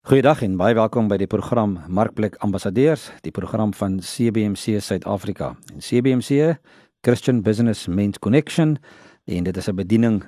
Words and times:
Goeiedag 0.00 0.40
en 0.40 0.54
baie 0.56 0.72
welkom 0.72 1.10
by 1.10 1.18
die 1.20 1.28
program 1.28 1.74
Markplek 1.92 2.38
Ambassadeurs, 2.40 3.10
die 3.20 3.34
program 3.36 3.74
van 3.76 3.98
CBC 4.00 4.78
Suid-Afrika. 4.80 5.50
En 5.74 5.82
CBC 5.84 6.54
Christian 7.04 7.42
Business 7.44 7.84
Men's 7.86 8.16
Connection 8.18 8.78
en 9.28 9.44
dit 9.44 9.56
is 9.56 9.68
'n 9.68 9.76
bediening 9.76 10.24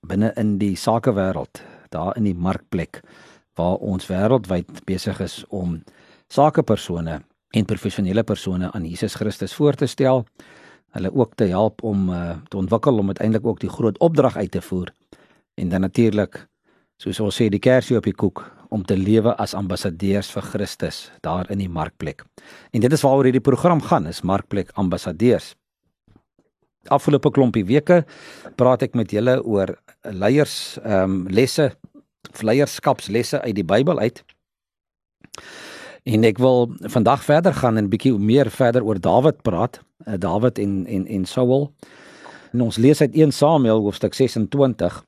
binne 0.00 0.32
in 0.34 0.58
die 0.58 0.74
sakewêreld, 0.74 1.62
daar 1.90 2.16
in 2.16 2.24
die 2.24 2.34
markplek 2.34 3.00
waar 3.54 3.76
ons 3.76 4.06
wêreldwyd 4.06 4.84
besig 4.84 5.20
is 5.20 5.44
om 5.48 5.84
sakepersone 6.28 7.22
en 7.50 7.64
professionele 7.64 8.24
persone 8.24 8.72
aan 8.72 8.84
Jesus 8.84 9.14
Christus 9.14 9.54
voor 9.54 9.74
te 9.74 9.86
stel. 9.86 10.26
Hulle 10.90 11.14
ook 11.14 11.34
te 11.34 11.44
help 11.44 11.82
om 11.82 12.10
uh, 12.10 12.36
te 12.48 12.56
ontwikkel 12.56 12.98
om 12.98 13.06
uiteindelik 13.06 13.46
ook 13.46 13.60
die 13.60 13.70
groot 13.70 13.98
opdrag 13.98 14.36
uit 14.36 14.50
te 14.50 14.62
voer. 14.62 14.92
En 15.54 15.68
dan 15.68 15.80
natuurlik 15.80 16.48
soos 16.96 17.20
ons 17.20 17.42
sê 17.42 17.48
die 17.48 17.60
kersie 17.60 17.96
op 17.96 18.04
die 18.04 18.14
koek 18.14 18.61
om 18.72 18.84
te 18.88 18.96
lewe 18.96 19.34
as 19.40 19.54
ambassadeurs 19.54 20.30
vir 20.32 20.46
Christus 20.54 21.04
daar 21.26 21.50
in 21.52 21.60
die 21.60 21.70
markplek. 21.70 22.24
En 22.72 22.80
dit 22.80 22.92
is 22.92 23.04
waaroor 23.04 23.28
hierdie 23.28 23.44
program 23.44 23.82
gaan, 23.84 24.08
is 24.08 24.22
markplek 24.24 24.72
ambassadeurs. 24.80 25.52
Afgelope 26.90 27.30
klompie 27.30 27.64
weke 27.68 28.02
praat 28.58 28.82
ek 28.82 28.96
met 28.98 29.12
julle 29.14 29.38
oor 29.44 29.76
leiers 30.02 30.78
ehm 30.82 31.02
um, 31.04 31.28
lesse, 31.30 31.70
leierskapslesse 32.40 33.42
uit 33.42 33.54
die 33.54 33.66
Bybel 33.66 33.98
uit. 33.98 34.22
En 36.02 36.24
ek 36.26 36.40
wil 36.42 36.72
vandag 36.90 37.22
verder 37.24 37.54
gaan 37.54 37.78
en 37.78 37.90
bietjie 37.92 38.16
meer 38.18 38.50
verder 38.50 38.82
oor 38.82 38.98
Dawid 38.98 39.42
praat, 39.46 39.78
uh, 40.06 40.18
Dawid 40.18 40.58
en 40.58 40.82
en 40.86 41.06
en 41.06 41.24
Saul. 41.24 41.70
En 42.52 42.66
ons 42.66 42.76
lees 42.76 43.00
uit 43.00 43.14
1 43.14 43.32
Samuel 43.32 43.84
hoofstuk 43.84 44.14
26 44.14 45.02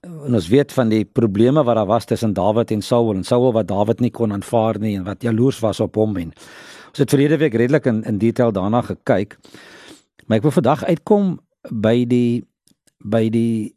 en 0.00 0.34
ons 0.34 0.48
weet 0.48 0.72
van 0.72 0.88
die 0.88 1.04
probleme 1.04 1.62
wat 1.64 1.76
daar 1.76 1.86
was 1.86 2.04
tussen 2.04 2.32
Dawid 2.32 2.70
en 2.70 2.82
Saul 2.82 3.14
en 3.14 3.24
Saul 3.24 3.52
wat 3.52 3.68
Dawid 3.68 4.00
nie 4.00 4.10
kon 4.10 4.32
aanvaar 4.32 4.78
nie 4.78 4.96
en 4.96 5.04
wat 5.04 5.22
jaloers 5.22 5.60
was 5.60 5.80
op 5.80 5.94
hom 5.94 6.16
en 6.16 6.32
ons 6.92 6.98
het 6.98 7.10
verlede 7.10 7.36
week 7.36 7.54
redelik 7.54 7.86
in 7.86 8.02
in 8.04 8.18
detail 8.18 8.52
daarna 8.52 8.82
gekyk. 8.82 9.38
Maar 10.26 10.36
ek 10.36 10.42
wil 10.42 10.54
vandag 10.58 10.84
uitkom 10.84 11.38
by 11.70 12.04
die 12.08 12.44
by 12.98 13.28
die 13.30 13.74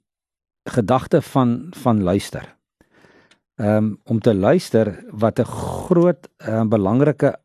gedagte 0.70 1.22
van 1.22 1.74
van 1.76 2.04
luister. 2.04 2.56
Ehm 3.56 3.78
um, 3.78 4.00
om 4.04 4.20
te 4.20 4.34
luister 4.36 5.06
wat 5.12 5.40
'n 5.40 5.46
groot 5.46 6.28
um, 6.48 6.70
belangrike 6.70 7.36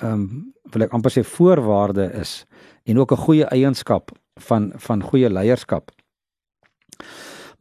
ehm 0.00 0.12
um, 0.12 0.52
wil 0.72 0.82
ek 0.82 0.92
amper 0.92 1.10
sê 1.10 1.24
voorwaarde 1.24 2.12
is 2.12 2.44
en 2.84 2.98
ook 2.98 3.12
'n 3.12 3.24
goeie 3.26 3.44
eienskap 3.44 4.10
van 4.40 4.72
van 4.74 5.02
goeie 5.02 5.30
leierskap. 5.30 5.90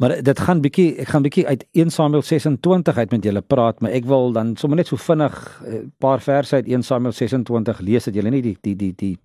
Maar 0.01 0.15
dit 0.25 0.39
gaan 0.39 0.63
bietjie 0.63 0.95
ek 1.03 1.11
gaan 1.13 1.21
bietjie 1.21 1.43
uit 1.45 1.61
1 1.77 1.91
Samuel 1.93 2.23
26 2.25 2.97
uit 2.97 3.11
met 3.11 3.25
julle 3.27 3.41
praat, 3.45 3.83
maar 3.85 3.91
ek 3.93 4.07
wil 4.09 4.31
dan 4.33 4.55
sommer 4.57 4.79
net 4.79 4.89
so 4.89 4.97
vinnig 4.97 5.35
'n 5.61 5.73
uh, 5.73 5.81
paar 6.01 6.21
verse 6.21 6.55
uit 6.55 6.65
1 6.65 6.83
Samuel 6.83 7.13
26 7.13 7.79
lees 7.79 8.09
dat 8.09 8.15
julle 8.17 8.29
nie 8.33 8.41
die 8.41 8.57
die 8.61 8.75
die 8.75 8.93
die 8.97 9.17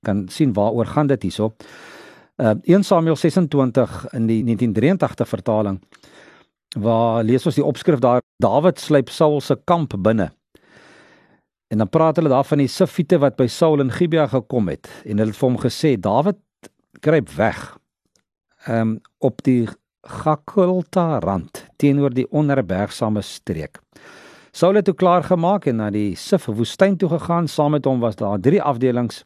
kan 0.00 0.28
sien 0.28 0.52
waaroor 0.52 0.86
gaan 0.86 1.06
dit 1.06 1.22
hierso. 1.22 1.52
Uh 2.40 2.54
1 2.64 2.82
Samuel 2.84 3.16
26 3.16 4.06
in 4.12 4.26
die 4.26 4.42
1983 4.44 5.28
vertaling 5.28 5.80
waar 6.80 7.24
lees 7.24 7.46
ons 7.46 7.54
die 7.54 7.64
opskrif 7.64 7.98
daar 7.98 8.20
Dawid 8.40 8.80
sluip 8.80 9.08
Saul 9.08 9.40
se 9.40 9.58
kamp 9.64 9.92
binne. 9.98 10.32
En 11.68 11.78
dan 11.78 11.88
praat 11.88 12.16
hulle 12.16 12.28
daar 12.28 12.44
van 12.44 12.58
die 12.58 12.68
Sifiete 12.68 13.18
wat 13.18 13.36
by 13.36 13.46
Saul 13.46 13.80
in 13.80 13.92
Gibea 13.92 14.26
gekom 14.26 14.68
het 14.68 14.88
en 15.04 15.18
hulle 15.18 15.30
het 15.30 15.36
vir 15.36 15.48
hom 15.48 15.60
gesê 15.60 16.00
Dawid 16.00 16.40
kruip 17.00 17.28
weg. 17.36 17.76
Ehm 18.66 18.80
um, 18.80 19.00
op 19.18 19.42
die 19.42 19.68
Gakulta 20.02 21.20
rand 21.22 21.62
teenoor 21.78 22.10
die 22.10 22.26
onherbergsame 22.34 23.22
streek. 23.22 23.78
Saul 24.52 24.74
het 24.80 24.84
toe 24.84 24.94
klaar 24.98 25.22
gemaak 25.24 25.68
en 25.70 25.78
na 25.78 25.90
die 25.94 26.16
Sif 26.18 26.48
woestyn 26.50 26.98
toe 26.98 27.08
gegaan. 27.08 27.46
Saam 27.48 27.72
met 27.76 27.86
hom 27.86 28.02
was 28.02 28.18
daar 28.18 28.40
drie 28.42 28.60
afdelings 28.60 29.22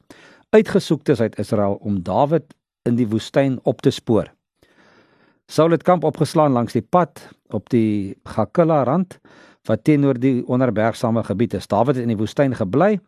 uitgesoektes 0.54 1.20
uit 1.20 1.38
Israel 1.40 1.78
om 1.80 2.02
Dawid 2.02 2.54
in 2.86 2.96
die 3.00 3.08
woestyn 3.08 3.58
op 3.64 3.80
te 3.82 3.90
spoor. 3.90 4.28
Saul 5.48 5.72
het 5.74 5.82
kamp 5.82 6.04
opgeslaan 6.04 6.52
langs 6.52 6.76
die 6.76 6.84
pad 6.84 7.24
op 7.54 7.70
die 7.70 8.14
Gakula 8.28 8.82
rand 8.84 9.18
wat 9.66 9.82
teenoor 9.84 10.20
die 10.20 10.44
onherbergsame 10.46 11.24
gebied 11.24 11.54
is. 11.54 11.66
Dawid 11.66 11.96
het 11.96 12.04
in 12.04 12.12
die 12.12 12.20
woestyn 12.20 12.54
gebly 12.54 12.98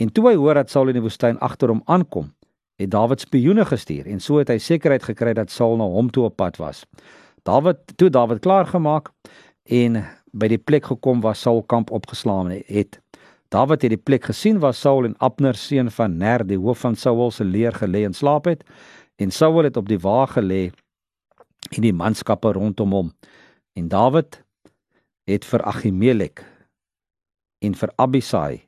en 0.00 0.10
toe 0.12 0.30
hy 0.30 0.36
hoor 0.40 0.56
dat 0.56 0.70
Saul 0.72 0.88
in 0.88 0.98
die 0.98 1.04
woestyn 1.04 1.38
agter 1.44 1.68
hom 1.68 1.82
aankom, 1.84 2.32
het 2.80 2.90
Dawid 2.90 3.20
spioene 3.20 3.64
gestuur 3.68 4.06
en 4.08 4.20
so 4.24 4.40
het 4.40 4.48
hy 4.48 4.56
sekerheid 4.62 5.04
gekry 5.04 5.34
dat 5.36 5.52
Saul 5.52 5.76
na 5.76 5.84
hom 5.84 6.08
toe 6.10 6.24
op 6.30 6.38
pad 6.40 6.56
was. 6.60 6.84
Dawid 7.44 7.80
toe 8.00 8.08
Dawid 8.10 8.40
klaar 8.44 8.68
gemaak 8.70 9.10
en 9.68 10.00
by 10.32 10.48
die 10.48 10.60
plek 10.60 10.88
gekom 10.88 11.20
waar 11.20 11.36
Saul 11.36 11.62
kamp 11.68 11.90
opgeslaan 11.92 12.50
het. 12.50 13.00
Dawid 13.52 13.82
het 13.82 13.92
die 13.92 14.00
plek 14.00 14.30
gesien 14.30 14.60
waar 14.62 14.74
Saul 14.74 15.04
en 15.04 15.16
Abner 15.18 15.58
seun 15.58 15.90
van 15.90 16.16
Ner 16.16 16.46
die 16.46 16.58
hoof 16.58 16.86
van 16.86 16.96
Saul 16.96 17.30
se 17.30 17.44
leer 17.44 17.76
gelê 17.76 18.04
en 18.08 18.16
slaap 18.16 18.48
het 18.48 18.64
en 19.20 19.30
Saul 19.30 19.64
het 19.68 19.76
op 19.76 19.88
die 19.88 20.00
wa 20.00 20.24
gelê 20.30 20.70
en 21.70 21.84
die 21.84 21.92
manskappe 21.92 22.54
rondom 22.56 22.94
hom. 22.96 23.12
En 23.76 23.88
Dawid 23.88 24.40
het 25.28 25.44
vir 25.44 25.66
Ahimelek 25.68 26.44
en 27.60 27.76
vir 27.76 27.92
Abisai 28.00 28.62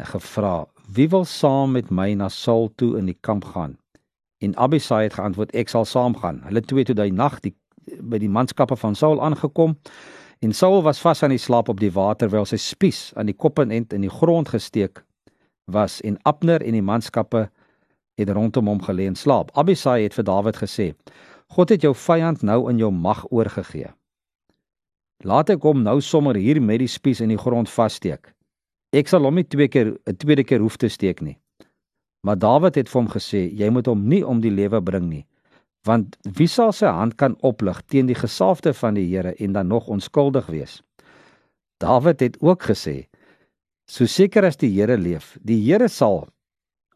gevra 0.00 0.64
Wie 0.92 1.08
wil 1.08 1.24
saam 1.24 1.72
met 1.72 1.90
my 1.90 2.12
na 2.12 2.28
Saul 2.28 2.68
toe 2.74 2.98
in 2.98 3.06
die 3.08 3.16
kamp 3.20 3.44
gaan? 3.44 3.78
En 4.38 4.56
Abisai 4.56 5.02
het 5.02 5.14
geantwoord: 5.14 5.54
Ek 5.54 5.68
sal 5.68 5.84
saamgaan. 5.84 6.42
Hulle 6.44 6.60
twee 6.60 6.84
toe 6.84 6.94
daai 6.94 7.10
nag 7.10 7.40
die 7.40 7.54
by 8.00 8.18
die 8.20 8.28
manskappe 8.28 8.76
van 8.76 8.94
Saul 8.94 9.22
aangekom. 9.22 9.78
En 10.44 10.52
Saul 10.52 10.82
was 10.82 11.00
vas 11.00 11.22
aan 11.22 11.32
die 11.32 11.40
slaap 11.40 11.68
op 11.68 11.80
die 11.80 11.92
water 11.92 12.28
terwyl 12.28 12.44
sy 12.44 12.56
spies 12.60 13.12
aan 13.16 13.26
die 13.26 13.36
kop 13.36 13.58
en 13.58 13.70
end 13.70 13.92
in 13.92 14.04
die 14.04 14.12
grond 14.12 14.48
gesteek 14.48 15.04
was 15.64 16.00
en 16.04 16.18
Abner 16.28 16.60
en 16.60 16.76
die 16.76 16.84
manskappe 16.84 17.48
het 18.20 18.30
rondom 18.30 18.68
hom 18.68 18.82
gelê 18.84 19.08
en 19.08 19.16
slaap. 19.16 19.50
Abisai 19.56 20.02
het 20.02 20.14
vir 20.14 20.28
Dawid 20.28 20.60
gesê: 20.60 20.92
God 21.56 21.72
het 21.72 21.82
jou 21.82 21.94
vyand 21.94 22.42
nou 22.42 22.68
in 22.70 22.78
jou 22.78 22.92
mag 22.92 23.24
oorgegee. 23.30 23.88
Laat 25.24 25.50
ek 25.50 25.64
hom 25.64 25.82
nou 25.82 26.00
sommer 26.00 26.36
hier 26.36 26.60
met 26.60 26.84
die 26.84 26.90
spies 26.90 27.24
in 27.24 27.32
die 27.32 27.40
grond 27.40 27.70
vassteek. 27.70 28.34
Ek 28.94 29.10
sal 29.10 29.26
hom 29.26 29.34
nie 29.34 29.44
twee 29.44 29.66
keer 29.68 29.96
'n 30.06 30.16
tweede 30.16 30.44
keer 30.44 30.60
hoef 30.62 30.76
te 30.76 30.88
steek 30.88 31.20
nie. 31.20 31.38
Maar 32.22 32.38
Dawid 32.38 32.74
het 32.74 32.88
vir 32.88 33.00
hom 33.00 33.10
gesê, 33.10 33.50
jy 33.52 33.68
moet 33.70 33.86
hom 33.86 34.08
nie 34.08 34.22
om 34.24 34.40
die 34.40 34.50
lewe 34.50 34.80
bring 34.80 35.08
nie. 35.08 35.26
Want 35.84 36.16
wie 36.22 36.46
sal 36.46 36.72
sy 36.72 36.86
hand 36.86 37.16
kan 37.16 37.36
oplig 37.42 37.82
teen 37.92 38.06
die 38.06 38.14
gesalfde 38.14 38.72
van 38.72 38.94
die 38.94 39.06
Here 39.06 39.34
en 39.34 39.52
dan 39.52 39.68
nog 39.68 39.88
onskuldig 39.88 40.46
wees? 40.46 40.82
Dawid 41.80 42.20
het 42.20 42.36
ook 42.40 42.62
gesê, 42.62 43.06
so 43.86 44.06
seker 44.06 44.44
as 44.44 44.56
die 44.56 44.70
Here 44.70 44.96
leef, 44.96 45.36
die 45.42 45.60
Here 45.60 45.88
sal 45.88 46.28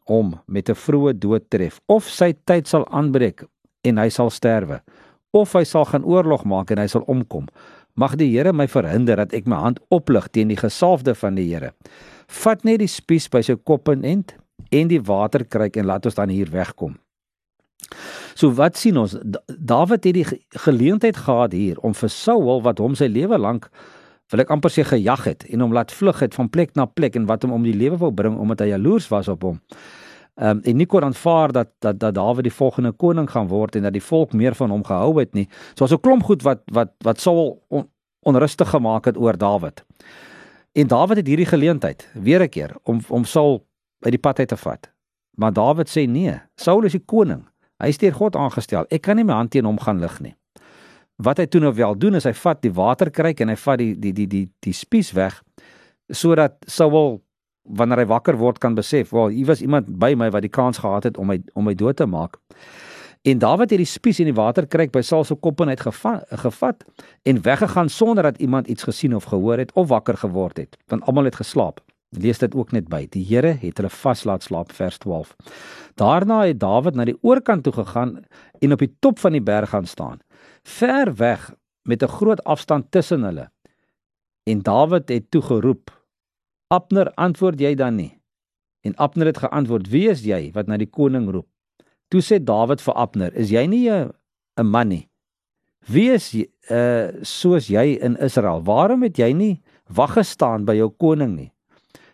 hom 0.07 0.39
met 0.47 0.69
'n 0.69 0.75
vroeë 0.75 1.19
dood 1.19 1.49
tref 1.49 1.79
of 1.87 2.09
sy 2.09 2.33
tyd 2.45 2.67
sal 2.67 2.87
aanbreek 2.87 3.45
en 3.83 3.97
hy 3.97 4.09
sal 4.09 4.29
sterwe 4.29 4.81
of 5.31 5.53
hy 5.53 5.63
sal 5.63 5.85
gaan 5.85 6.05
oorlog 6.05 6.45
maak 6.45 6.71
en 6.71 6.79
hy 6.81 6.87
sal 6.87 7.03
omkom. 7.07 7.47
Mag 7.99 8.15
die 8.15 8.29
Here 8.31 8.53
my 8.55 8.67
verhinder 8.71 9.19
dat 9.19 9.33
ek 9.35 9.47
my 9.49 9.57
hand 9.59 9.79
oplig 9.91 10.29
teen 10.31 10.53
die 10.53 10.59
gesalfde 10.59 11.15
van 11.19 11.35
die 11.35 11.49
Here. 11.49 11.73
Vat 12.31 12.63
net 12.63 12.79
die 12.79 12.87
spies 12.87 13.27
by 13.31 13.41
sy 13.43 13.57
kop 13.57 13.91
en 13.91 14.05
end 14.07 14.37
en 14.75 14.87
die 14.91 15.01
waterkruik 15.03 15.75
en 15.79 15.89
laat 15.89 16.07
ons 16.07 16.15
dan 16.15 16.31
hier 16.31 16.51
wegkom. 16.53 16.95
So 18.39 18.53
wat 18.55 18.77
sien 18.79 18.99
ons? 19.01 19.17
Dawid 19.47 20.07
het 20.07 20.15
die 20.15 20.27
geleentheid 20.63 21.17
gehad 21.25 21.55
hier 21.57 21.79
om 21.83 21.95
vir 21.97 22.11
Saul 22.13 22.61
wat 22.63 22.79
hom 22.79 22.95
sy 22.95 23.09
lewe 23.11 23.39
lank 23.39 23.67
wil 24.29 24.43
ek 24.43 24.51
amper 24.53 24.71
sê 24.71 24.85
gejag 24.85 25.25
het 25.25 25.47
en 25.49 25.65
hom 25.65 25.73
laat 25.73 25.91
vlug 25.91 26.21
het 26.21 26.35
van 26.37 26.51
plek 26.53 26.75
na 26.77 26.85
plek 26.85 27.17
en 27.17 27.25
wat 27.27 27.43
hom 27.43 27.55
om 27.57 27.65
die 27.65 27.75
lewe 27.75 27.97
wou 27.97 28.11
bring 28.13 28.37
omdat 28.39 28.61
hy 28.63 28.71
jaloers 28.75 29.09
was 29.11 29.27
op 29.31 29.43
hom. 29.47 29.57
Ehm 30.39 30.49
um, 30.49 30.59
en 30.63 30.75
nie 30.75 30.85
kon 30.85 31.03
aanvaar 31.03 31.51
dat 31.51 31.67
dat 31.79 31.99
dat 31.99 32.13
Dawid 32.15 32.43
die 32.43 32.53
volgende 32.53 32.91
koning 32.91 33.29
gaan 33.29 33.47
word 33.47 33.75
en 33.75 33.83
dat 33.83 33.93
die 33.93 34.03
volk 34.03 34.33
meer 34.33 34.55
van 34.55 34.69
hom 34.69 34.83
gehou 34.83 35.19
het 35.19 35.33
nie. 35.33 35.47
So 35.75 35.83
was 35.83 35.91
'n 35.91 35.99
klomp 35.99 36.23
goed 36.23 36.41
wat 36.41 36.61
wat 36.65 36.91
wat 37.03 37.19
Saul 37.19 37.63
on, 37.67 37.89
onrustig 38.19 38.69
gemaak 38.69 39.05
het 39.05 39.17
oor 39.17 39.37
Dawid. 39.37 39.85
En 40.71 40.87
Dawid 40.87 41.17
het 41.17 41.27
hierdie 41.27 41.45
geleentheid 41.45 42.07
weer 42.13 42.41
'n 42.41 42.49
keer 42.49 42.75
om 42.83 42.99
om 43.07 43.25
Saul 43.25 43.67
uit 43.99 44.11
die 44.11 44.19
pad 44.19 44.39
uit 44.39 44.47
te 44.47 44.57
vat. 44.57 44.91
Maar 45.31 45.53
Dawid 45.53 45.89
sê 45.89 46.09
nee, 46.09 46.39
Saul 46.55 46.83
is 46.83 46.91
die 46.91 47.05
koning. 47.05 47.47
Hy 47.77 47.87
is 47.87 47.97
deur 47.97 48.13
God 48.13 48.35
aangestel. 48.35 48.85
Ek 48.89 49.01
kan 49.01 49.15
nie 49.15 49.23
my 49.23 49.33
hand 49.33 49.51
teen 49.51 49.65
hom 49.65 49.79
gaan 49.79 49.99
lig 49.99 50.19
nie. 50.19 50.35
Wat 51.15 51.37
hy 51.37 51.45
toe 51.45 51.61
nou 51.61 51.73
wel 51.73 51.97
doen 51.97 52.15
is 52.15 52.23
hy 52.23 52.33
vat 52.33 52.61
die 52.61 52.73
waterkruik 52.73 53.39
en 53.39 53.49
hy 53.49 53.55
vat 53.55 53.77
die 53.77 53.95
die 53.99 54.13
die 54.13 54.27
die 54.27 54.49
die 54.59 54.73
spies 54.73 55.11
weg 55.11 55.43
sodat 56.09 56.55
Saul 56.65 57.21
wanneer 57.69 58.03
hy 58.03 58.05
wakker 58.09 58.37
word 58.37 58.57
kan 58.57 58.75
besef, 58.75 59.09
"Wel, 59.09 59.27
hier 59.27 59.45
was 59.45 59.61
iemand 59.61 59.99
by 59.99 60.13
my 60.17 60.29
wat 60.31 60.41
die 60.41 60.49
kans 60.49 60.77
gehad 60.77 61.03
het 61.03 61.17
om 61.17 61.27
my 61.27 61.41
om 61.53 61.63
my 61.63 61.75
dood 61.75 61.95
te 61.95 62.05
maak." 62.05 62.37
En 63.21 63.37
Dawid 63.37 63.69
het 63.69 63.79
die 63.79 63.85
spies 63.85 64.19
en 64.19 64.25
die 64.25 64.33
waterkruik 64.33 64.91
by 64.91 65.01
Saul 65.01 65.23
se 65.23 65.35
kop 65.35 65.61
en 65.61 65.69
uit 65.69 65.79
gevat, 65.79 66.23
gevat 66.29 66.85
en 67.23 67.41
weggegaan 67.41 67.89
sonder 67.89 68.23
dat 68.23 68.37
iemand 68.37 68.67
iets 68.67 68.83
gesien 68.83 69.15
of 69.15 69.23
gehoor 69.23 69.57
het 69.57 69.71
of 69.73 69.87
wakker 69.87 70.17
geword 70.17 70.57
het, 70.57 70.77
want 70.87 71.03
almal 71.03 71.23
het 71.23 71.35
geslaap. 71.35 71.81
Lees 72.09 72.37
dit 72.37 72.55
ook 72.55 72.71
net 72.71 72.87
by. 72.87 73.07
Die 73.09 73.25
Here 73.25 73.57
het 73.61 73.77
hulle 73.77 73.89
vas 73.89 74.23
laat 74.23 74.43
slaap 74.43 74.71
vers 74.71 74.97
12. 74.97 75.35
Daarna 75.95 76.45
het 76.45 76.59
Dawid 76.59 76.95
na 76.95 77.05
die 77.05 77.17
oorkant 77.21 77.63
toe 77.63 77.73
gegaan 77.73 78.23
en 78.59 78.71
op 78.71 78.79
die 78.79 78.95
top 78.99 79.19
van 79.19 79.31
die 79.31 79.41
berg 79.41 79.69
gaan 79.69 79.85
staan, 79.85 80.19
ver 80.63 81.15
weg 81.15 81.53
met 81.83 82.03
'n 82.03 82.07
groot 82.07 82.43
afstand 82.43 82.91
tussen 82.91 83.23
hulle 83.23 83.49
En 84.49 84.59
Dawid 84.61 85.09
het 85.09 85.31
toe 85.31 85.41
geroep: 85.41 85.98
"Abner, 86.69 87.11
antwoord 87.15 87.59
jy 87.59 87.75
dan 87.75 87.95
nie?" 87.95 88.13
En 88.81 88.95
Abner 88.95 89.25
het 89.25 89.37
geantwoord: 89.37 89.89
"Wie 89.89 90.09
is 90.09 90.23
jy 90.23 90.51
wat 90.53 90.67
na 90.67 90.77
die 90.77 90.89
koning 90.89 91.29
roep?" 91.29 91.47
Toe 92.07 92.21
sê 92.21 92.39
Dawid 92.43 92.81
vir 92.81 92.93
Abner: 92.93 93.33
"Is 93.35 93.49
jy 93.49 93.65
nie 93.65 93.89
'n 93.89 94.13
man 94.65 94.87
nie? 94.87 95.09
Wie 95.85 96.11
is 96.11 96.33
uh 96.69 97.11
soos 97.21 97.67
jy 97.67 97.97
in 98.01 98.17
Israel? 98.17 98.63
Waarom 98.63 99.03
het 99.03 99.17
jy 99.17 99.33
nie 99.33 99.61
wag 99.87 100.13
gestaan 100.13 100.65
by 100.65 100.75
jou 100.75 100.89
koning 100.89 101.35
nie?" 101.35 101.51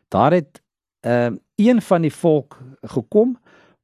Daar 0.09 0.31
het 0.31 0.61
uh 1.05 1.31
een 1.55 1.81
van 1.81 2.01
die 2.01 2.13
volk 2.13 2.59
gekom 2.83 3.37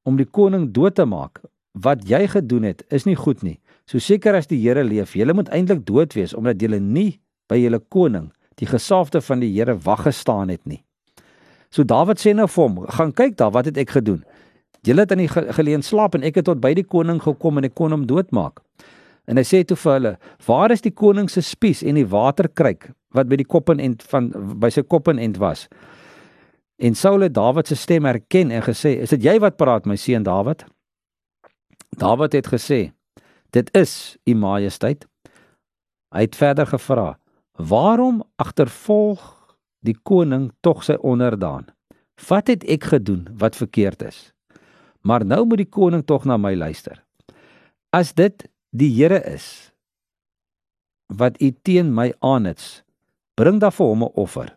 om 0.04 0.18
die 0.18 0.26
koning 0.26 0.72
dood 0.72 0.96
te 0.96 1.06
maak. 1.06 1.42
Wat 1.72 2.08
jy 2.08 2.28
gedoen 2.28 2.64
het, 2.64 2.84
is 2.90 3.06
nie 3.06 3.16
goed 3.16 3.44
nie. 3.44 3.60
So 3.86 4.00
seker 4.00 4.36
as 4.36 4.48
die 4.48 4.60
Here 4.60 4.84
leef, 4.84 5.16
jy 5.16 5.34
moet 5.34 5.50
eintlik 5.50 5.86
dood 5.86 6.14
wees 6.14 6.34
omdat 6.34 6.62
jy 6.62 6.80
nie 6.80 7.22
by 7.48 7.58
julle 7.60 7.80
koning, 7.80 8.32
die 8.62 8.70
gesaafde 8.70 9.22
van 9.26 9.42
die 9.42 9.52
Here 9.56 9.76
wag 9.86 10.06
gestaan 10.06 10.54
het 10.54 10.62
nie. 10.70 10.84
So 11.72 11.84
Dawid 11.88 12.20
sê 12.22 12.34
nou 12.36 12.48
vir 12.52 12.64
hom, 12.68 12.80
gaan 12.92 13.14
kyk 13.16 13.38
daar, 13.40 13.54
wat 13.56 13.70
het 13.72 13.80
ek 13.82 13.96
gedoen? 13.96 14.22
Julle 14.86 15.06
het 15.06 15.14
in 15.14 15.24
die 15.24 15.30
geleen 15.30 15.86
slaap 15.86 16.18
en 16.18 16.26
ek 16.26 16.42
het 16.42 16.50
tot 16.50 16.62
by 16.62 16.74
die 16.78 16.86
koning 16.86 17.22
gekom 17.22 17.62
en 17.62 17.70
ek 17.70 17.76
kon 17.78 17.94
hom 17.94 18.08
doodmaak. 18.10 18.60
En 19.30 19.38
hy 19.38 19.46
sê 19.46 19.62
toe 19.66 19.78
vir 19.78 19.94
hulle, 19.94 20.14
waar 20.48 20.74
is 20.74 20.82
die 20.84 20.94
koning 20.94 21.30
se 21.30 21.44
spies 21.46 21.84
en 21.86 22.00
die 22.00 22.08
waterkruik 22.10 22.90
wat 23.16 23.30
by 23.30 23.38
die 23.40 23.48
kop 23.48 23.70
en 23.70 23.96
van 24.12 24.30
by 24.60 24.72
sy 24.74 24.84
kop 24.88 25.10
en 25.12 25.22
end 25.22 25.40
was? 25.42 25.68
En 26.82 26.98
Saul 26.98 27.28
het 27.28 27.36
Dawid 27.38 27.70
se 27.70 27.78
stem 27.78 28.08
herken 28.10 28.52
en 28.52 28.64
gesê, 28.66 28.98
"Is 29.02 29.10
dit 29.10 29.24
jy 29.24 29.40
wat 29.40 29.58
praat, 29.58 29.86
my 29.86 29.96
seun 29.96 30.24
Dawid?" 30.24 30.66
Dawid 31.98 32.34
het 32.34 32.48
gesê, 32.48 32.92
"Dit 33.52 33.70
is 33.76 34.18
u 34.26 34.34
majesteit." 34.34 35.06
Hy 36.12 36.22
het 36.22 36.36
verder 36.36 36.66
gevra, 36.66 37.18
"Waarom 37.58 38.24
agtervolg 38.36 39.56
die 39.80 39.98
koning 40.04 40.52
tog 40.62 40.84
sy 40.84 40.94
onderdaan? 40.94 41.66
Wat 42.28 42.48
het 42.48 42.64
ek 42.64 42.84
gedoen 42.84 43.28
wat 43.38 43.56
verkeerd 43.56 44.02
is?" 44.02 44.34
Maar 45.02 45.26
nou 45.26 45.46
moet 45.46 45.58
die 45.58 45.70
koning 45.70 46.06
tog 46.06 46.26
na 46.26 46.38
my 46.38 46.56
luister. 46.56 47.04
As 47.90 48.14
dit 48.14 48.50
die 48.70 48.94
Here 48.96 49.24
is 49.26 49.72
wat 51.08 51.42
u 51.42 51.52
teen 51.62 51.94
my 51.94 52.14
aanits, 52.20 52.84
bring 53.34 53.60
dan 53.60 53.72
vir 53.72 53.86
hom 53.86 54.04
'n 54.04 54.12
offer. 54.16 54.56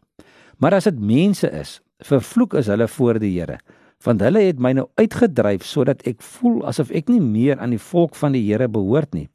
Maar 0.59 0.75
as 0.75 0.85
dit 0.85 1.01
mense 1.01 1.51
is 1.51 1.81
vervloek 1.99 2.55
is 2.55 2.67
hulle 2.67 2.89
voor 2.89 3.19
die 3.19 3.41
Here 3.41 3.59
want 4.05 4.21
hulle 4.21 4.43
het 4.45 4.61
my 4.61 4.75
nou 4.77 4.87
uitgedryf 5.01 5.65
sodat 5.65 6.03
ek 6.09 6.23
voel 6.23 6.63
asof 6.69 6.93
ek 6.95 7.09
nie 7.13 7.23
meer 7.25 7.61
aan 7.63 7.75
die 7.75 7.81
volk 7.81 8.17
van 8.19 8.37
die 8.37 8.43
Here 8.45 8.69
behoort 8.69 9.15
nie. 9.17 9.29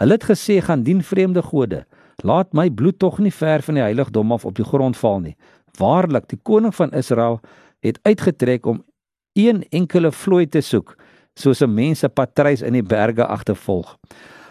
Hulle 0.00 0.16
het 0.16 0.24
gesê 0.24 0.60
gaan 0.64 0.84
dien 0.86 1.02
vreemde 1.04 1.42
gode. 1.44 1.84
Laat 2.22 2.52
my 2.52 2.70
bloed 2.70 2.98
tog 2.98 3.18
nie 3.18 3.32
ver 3.32 3.62
van 3.62 3.74
die 3.74 3.82
heiligdom 3.82 4.32
af 4.32 4.44
op 4.44 4.56
die 4.56 4.64
grond 4.64 4.96
val 4.96 5.20
nie. 5.20 5.36
Waarlik, 5.78 6.28
die 6.28 6.38
koning 6.42 6.74
van 6.74 6.92
Israel 6.92 7.40
het 7.80 7.98
uitgetrek 8.02 8.66
om 8.66 8.84
een 9.32 9.64
enkele 9.70 10.12
vlooi 10.12 10.46
te 10.48 10.60
soek, 10.60 10.96
soos 11.34 11.62
'n 11.62 11.74
mens 11.74 12.04
'n 12.04 12.12
patruis 12.12 12.62
in 12.62 12.72
die 12.72 12.82
berge 12.82 13.26
agtervolg. 13.26 13.96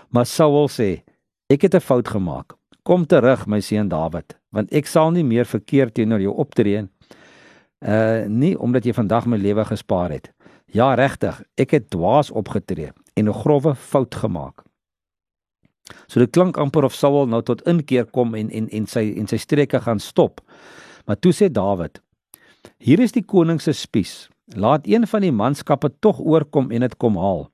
Maar 0.10 0.26
Saul 0.26 0.68
sê, 0.70 1.04
ek 1.50 1.62
het 1.62 1.76
'n 1.76 1.80
fout 1.80 2.08
gemaak. 2.08 2.54
Kom 2.84 3.06
terug, 3.06 3.48
my 3.48 3.60
seun 3.60 3.88
Dawid, 3.88 4.38
want 4.52 4.72
ek 4.74 4.86
sal 4.86 5.12
nie 5.12 5.24
meer 5.24 5.46
verkeerd 5.46 5.94
teenoor 5.94 6.22
jou 6.22 6.34
optree 6.36 6.82
nie 6.82 6.90
uh 7.80 8.28
nie 8.28 8.58
omdat 8.60 8.86
jy 8.86 8.94
vandag 8.94 9.26
my 9.26 9.38
lewe 9.38 9.64
gespaar 9.66 10.12
het. 10.12 10.32
Ja, 10.68 10.94
regtig, 10.94 11.42
ek 11.56 11.72
het 11.72 11.90
dwaas 11.90 12.32
opgetree 12.32 12.92
en 13.16 13.30
'n 13.30 13.34
grouwe 13.34 13.76
fout 13.76 14.16
gemaak. 14.16 14.64
So 16.08 16.20
dit 16.20 16.32
klink 16.32 16.58
amper 16.58 16.86
of 16.88 16.96
Saul 16.96 17.28
nou 17.30 17.42
tot 17.46 17.62
inkeer 17.70 18.06
kom 18.06 18.36
en 18.36 18.50
en 18.50 18.70
en 18.70 18.88
sy 18.88 19.06
en 19.18 19.28
sy 19.28 19.38
streke 19.38 19.82
gaan 19.86 20.00
stop. 20.00 20.42
Maar 21.06 21.20
toe 21.20 21.34
sê 21.34 21.50
Dawid: 21.50 22.02
Hier 22.78 23.00
is 23.00 23.16
die 23.16 23.26
koning 23.26 23.62
se 23.62 23.74
spies. 23.74 24.30
Laat 24.56 24.88
een 24.88 25.08
van 25.08 25.22
die 25.22 25.32
manskappe 25.32 25.92
tog 26.02 26.20
oorkom 26.20 26.72
en 26.72 26.82
dit 26.82 26.96
kom 26.98 27.18
haal. 27.18 27.50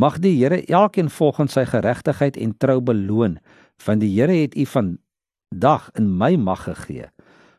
Mag 0.00 0.20
die 0.22 0.36
Here 0.38 0.62
elkeen 0.66 1.10
volgens 1.10 1.52
sy 1.52 1.64
geregtigheid 1.68 2.36
en 2.36 2.54
trou 2.56 2.80
beloon, 2.80 3.38
want 3.84 4.00
die 4.00 4.12
Here 4.14 4.32
het 4.32 4.56
u 4.56 4.64
vandag 4.66 5.90
in 5.98 6.16
my 6.18 6.36
mag 6.36 6.64
gegee. 6.64 7.10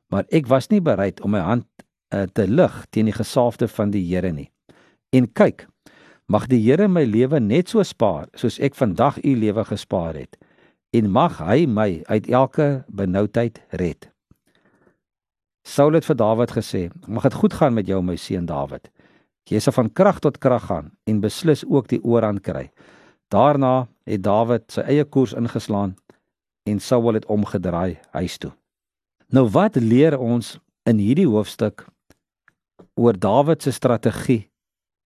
Maar 0.09 0.25
ek 0.31 0.47
was 0.47 0.69
nie 0.71 0.81
bereid 0.81 1.21
om 1.21 1.35
my 1.35 1.43
hand 1.43 1.67
uh, 2.13 2.23
te 2.33 2.47
lig 2.47 2.73
teen 2.89 3.07
die 3.11 3.15
gesaafde 3.15 3.67
van 3.67 3.91
die 3.91 4.03
Here 4.07 4.31
nie. 4.31 4.49
En 5.11 5.27
kyk, 5.27 5.67
mag 6.31 6.47
die 6.47 6.61
Here 6.63 6.87
my 6.87 7.03
lewe 7.03 7.41
net 7.43 7.71
so 7.73 7.83
spaar 7.83 8.29
soos 8.39 8.59
ek 8.63 8.77
vandag 8.79 9.17
u 9.19 9.33
lewe 9.35 9.65
gespaar 9.67 10.15
het 10.15 10.37
en 10.95 11.09
mag 11.11 11.39
hy 11.43 11.65
my 11.67 11.89
uit 12.07 12.27
elke 12.31 12.83
benoudheid 12.87 13.59
red. 13.79 14.07
Saul 15.67 15.95
het 15.95 16.07
vir 16.07 16.17
Dawid 16.19 16.51
gesê: 16.55 16.89
"Mag 17.07 17.23
dit 17.23 17.33
goed 17.33 17.53
gaan 17.53 17.73
met 17.73 17.87
jou 17.87 18.01
my 18.01 18.15
seun 18.15 18.45
Dawid. 18.45 18.89
Jy 19.49 19.59
sal 19.59 19.73
van 19.73 19.89
krag 19.89 20.19
tot 20.19 20.37
krag 20.37 20.65
gaan 20.67 20.91
en 21.05 21.21
beslis 21.21 21.65
ook 21.65 21.87
die 21.87 22.03
oorhand 22.03 22.41
kry." 22.41 22.71
Daarna 23.29 23.87
het 24.05 24.23
Dawid 24.23 24.71
sy 24.71 24.81
eie 24.81 25.05
koers 25.05 25.33
ingeslaan 25.33 25.95
en 26.65 26.79
Saul 26.79 27.13
het 27.13 27.25
omgedraai 27.25 27.99
huis 28.11 28.37
toe. 28.37 28.51
Nou 29.29 29.49
wat 29.49 29.75
leer 29.75 30.19
ons 30.19 30.59
in 30.85 30.97
hierdie 30.97 31.27
hoofstuk 31.27 31.87
oor 32.95 33.19
Dawid 33.19 33.61
se 33.61 33.71
strategie 33.71 34.50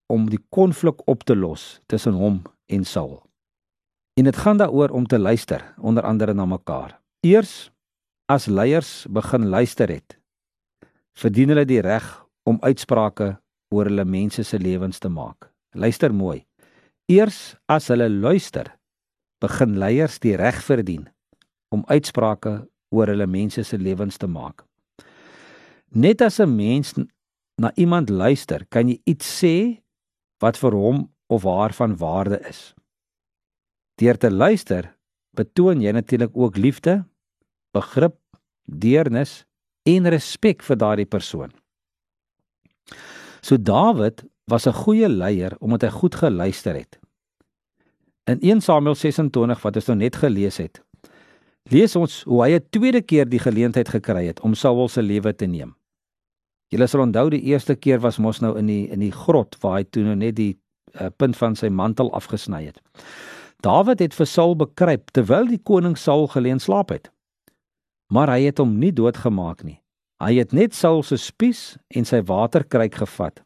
om 0.06 0.28
die 0.30 0.40
konflik 0.50 1.02
op 1.08 1.24
te 1.24 1.36
los 1.36 1.80
tussen 1.86 2.14
hom 2.14 2.42
en 2.66 2.84
Saul. 2.84 3.22
En 4.16 4.24
dit 4.24 4.36
gaan 4.36 4.56
daaroor 4.56 4.90
om 4.90 5.06
te 5.06 5.18
luister 5.18 5.74
onder 5.78 6.02
andere 6.02 6.34
na 6.34 6.46
mekaar. 6.46 7.00
Eers 7.20 7.70
as 8.26 8.46
leiers 8.46 9.06
begin 9.10 9.48
luister 9.48 9.88
het, 9.88 10.18
verdien 11.14 11.52
hulle 11.52 11.64
die 11.64 11.80
reg 11.80 12.06
om 12.48 12.58
uitsprake 12.60 13.36
oor 13.74 13.90
hulle 13.90 14.04
mense 14.04 14.44
se 14.44 14.58
lewens 14.58 14.98
te 14.98 15.08
maak. 15.08 15.50
Luister 15.74 16.14
mooi. 16.14 16.46
Eers 17.10 17.56
as 17.70 17.88
hulle 17.92 18.08
luister, 18.08 18.72
begin 19.42 19.76
leiers 19.78 20.18
die 20.22 20.36
reg 20.38 20.58
verdien 20.64 21.06
om 21.74 21.84
uitsprake 21.90 22.54
oor 22.94 23.10
hulle 23.10 23.26
mense 23.26 23.62
se 23.66 23.78
lewens 23.78 24.16
te 24.18 24.26
maak. 24.30 24.64
Net 25.90 26.22
as 26.22 26.40
'n 26.40 26.56
mens 26.56 26.94
na 27.58 27.72
iemand 27.76 28.10
luister, 28.10 28.66
kan 28.68 28.88
jy 28.88 29.00
iets 29.04 29.26
sê 29.42 29.82
wat 30.42 30.58
vir 30.58 30.72
hom 30.72 31.06
of 31.26 31.42
haar 31.42 31.72
van 31.72 31.96
waarde 31.96 32.40
is. 32.48 32.74
Deur 34.00 34.18
te 34.18 34.30
luister, 34.30 34.92
betoon 35.36 35.80
jy 35.80 35.92
natuurlik 35.92 36.36
ook 36.36 36.56
liefde, 36.56 37.04
begrip, 37.72 38.18
deernis 38.64 39.44
en 39.86 40.08
respek 40.10 40.62
vir 40.62 40.76
daardie 40.76 41.08
persoon. 41.08 41.52
So 43.40 43.56
Dawid 43.56 44.24
was 44.50 44.66
'n 44.66 44.72
goeie 44.72 45.08
leier 45.08 45.56
omdat 45.60 45.82
hy 45.82 45.90
goed 45.90 46.14
geluister 46.14 46.74
het. 46.74 46.98
In 48.26 48.38
1 48.40 48.60
Samuel 48.60 48.94
26 48.94 49.62
wat 49.62 49.76
ons 49.76 49.86
nou 49.86 49.96
net 49.98 50.16
gelees 50.16 50.56
het, 50.56 50.82
lees 51.70 51.96
ons 51.96 52.22
hoe 52.22 52.42
hy 52.42 52.50
'n 52.54 52.66
tweede 52.70 53.02
keer 53.02 53.28
die 53.28 53.38
geleentheid 53.38 53.88
gekry 53.88 54.26
het 54.26 54.40
om 54.40 54.54
Saul 54.54 54.88
se 54.88 55.02
lewe 55.02 55.34
te 55.34 55.46
neem. 55.46 55.76
Julle 56.74 56.86
sal 56.90 57.04
onthou 57.04 57.28
die 57.30 57.42
eerste 57.52 57.76
keer 57.78 58.00
was 58.02 58.18
mos 58.18 58.40
nou 58.42 58.56
in 58.58 58.66
die 58.66 58.84
in 58.90 59.00
die 59.00 59.12
grot 59.14 59.56
waar 59.62 59.78
hy 59.78 59.84
toe 59.84 60.02
nou 60.02 60.16
net 60.18 60.36
die 60.36 60.56
uh, 61.00 61.08
punt 61.16 61.36
van 61.38 61.54
sy 61.54 61.70
mantel 61.70 62.10
afgesny 62.16 62.64
het. 62.66 62.80
Dawid 63.62 64.02
het 64.02 64.14
vir 64.14 64.26
Saul 64.26 64.56
bekruip 64.58 65.12
terwyl 65.14 65.46
die 65.46 65.62
koning 65.62 65.96
Saul 65.96 66.26
geleen 66.28 66.60
slaap 66.60 66.90
het. 66.90 67.10
Maar 68.12 68.34
hy 68.36 68.46
het 68.48 68.58
hom 68.62 68.76
nie 68.78 68.92
doodgemaak 68.94 69.64
nie. 69.66 69.80
Hy 70.22 70.36
het 70.38 70.52
net 70.52 70.74
Saul 70.74 71.02
se 71.02 71.18
spies 71.20 71.76
en 71.94 72.06
sy 72.08 72.22
waterkruik 72.26 72.94
gevat 73.02 73.42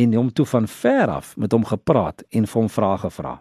en 0.00 0.14
hom 0.14 0.30
toe 0.32 0.46
van 0.46 0.68
ver 0.70 1.10
af 1.12 1.34
met 1.36 1.52
hom 1.52 1.64
gepraat 1.66 2.22
en 2.30 2.46
vir 2.46 2.60
hom 2.60 2.68
vrae 2.70 2.98
gevra. 3.02 3.34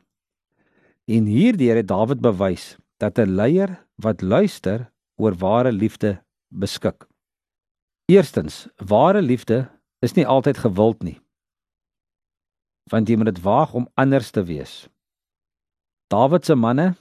En 1.09 1.29
hierdeur 1.29 1.79
het 1.79 1.87
Dawid 1.87 2.21
bewys 2.21 2.75
dat 2.97 3.19
'n 3.19 3.35
leier 3.35 3.85
wat 3.95 4.21
luister 4.21 4.91
oor 5.17 5.33
ware 5.33 5.71
liefde 5.71 6.21
beskik. 6.49 7.07
Eerstens, 8.09 8.67
ware 8.75 9.21
liefde 9.21 9.67
is 9.99 10.15
nie 10.17 10.25
altyd 10.25 10.57
gewild 10.57 11.03
nie. 11.05 11.19
Want 12.89 13.05
jy 13.05 13.19
moet 13.21 13.27
dit 13.29 13.41
waag 13.45 13.75
om 13.77 13.85
anders 14.01 14.31
te 14.33 14.41
wees. 14.47 14.87
Dawid 16.09 16.47
se 16.47 16.55
manne, 16.57 16.95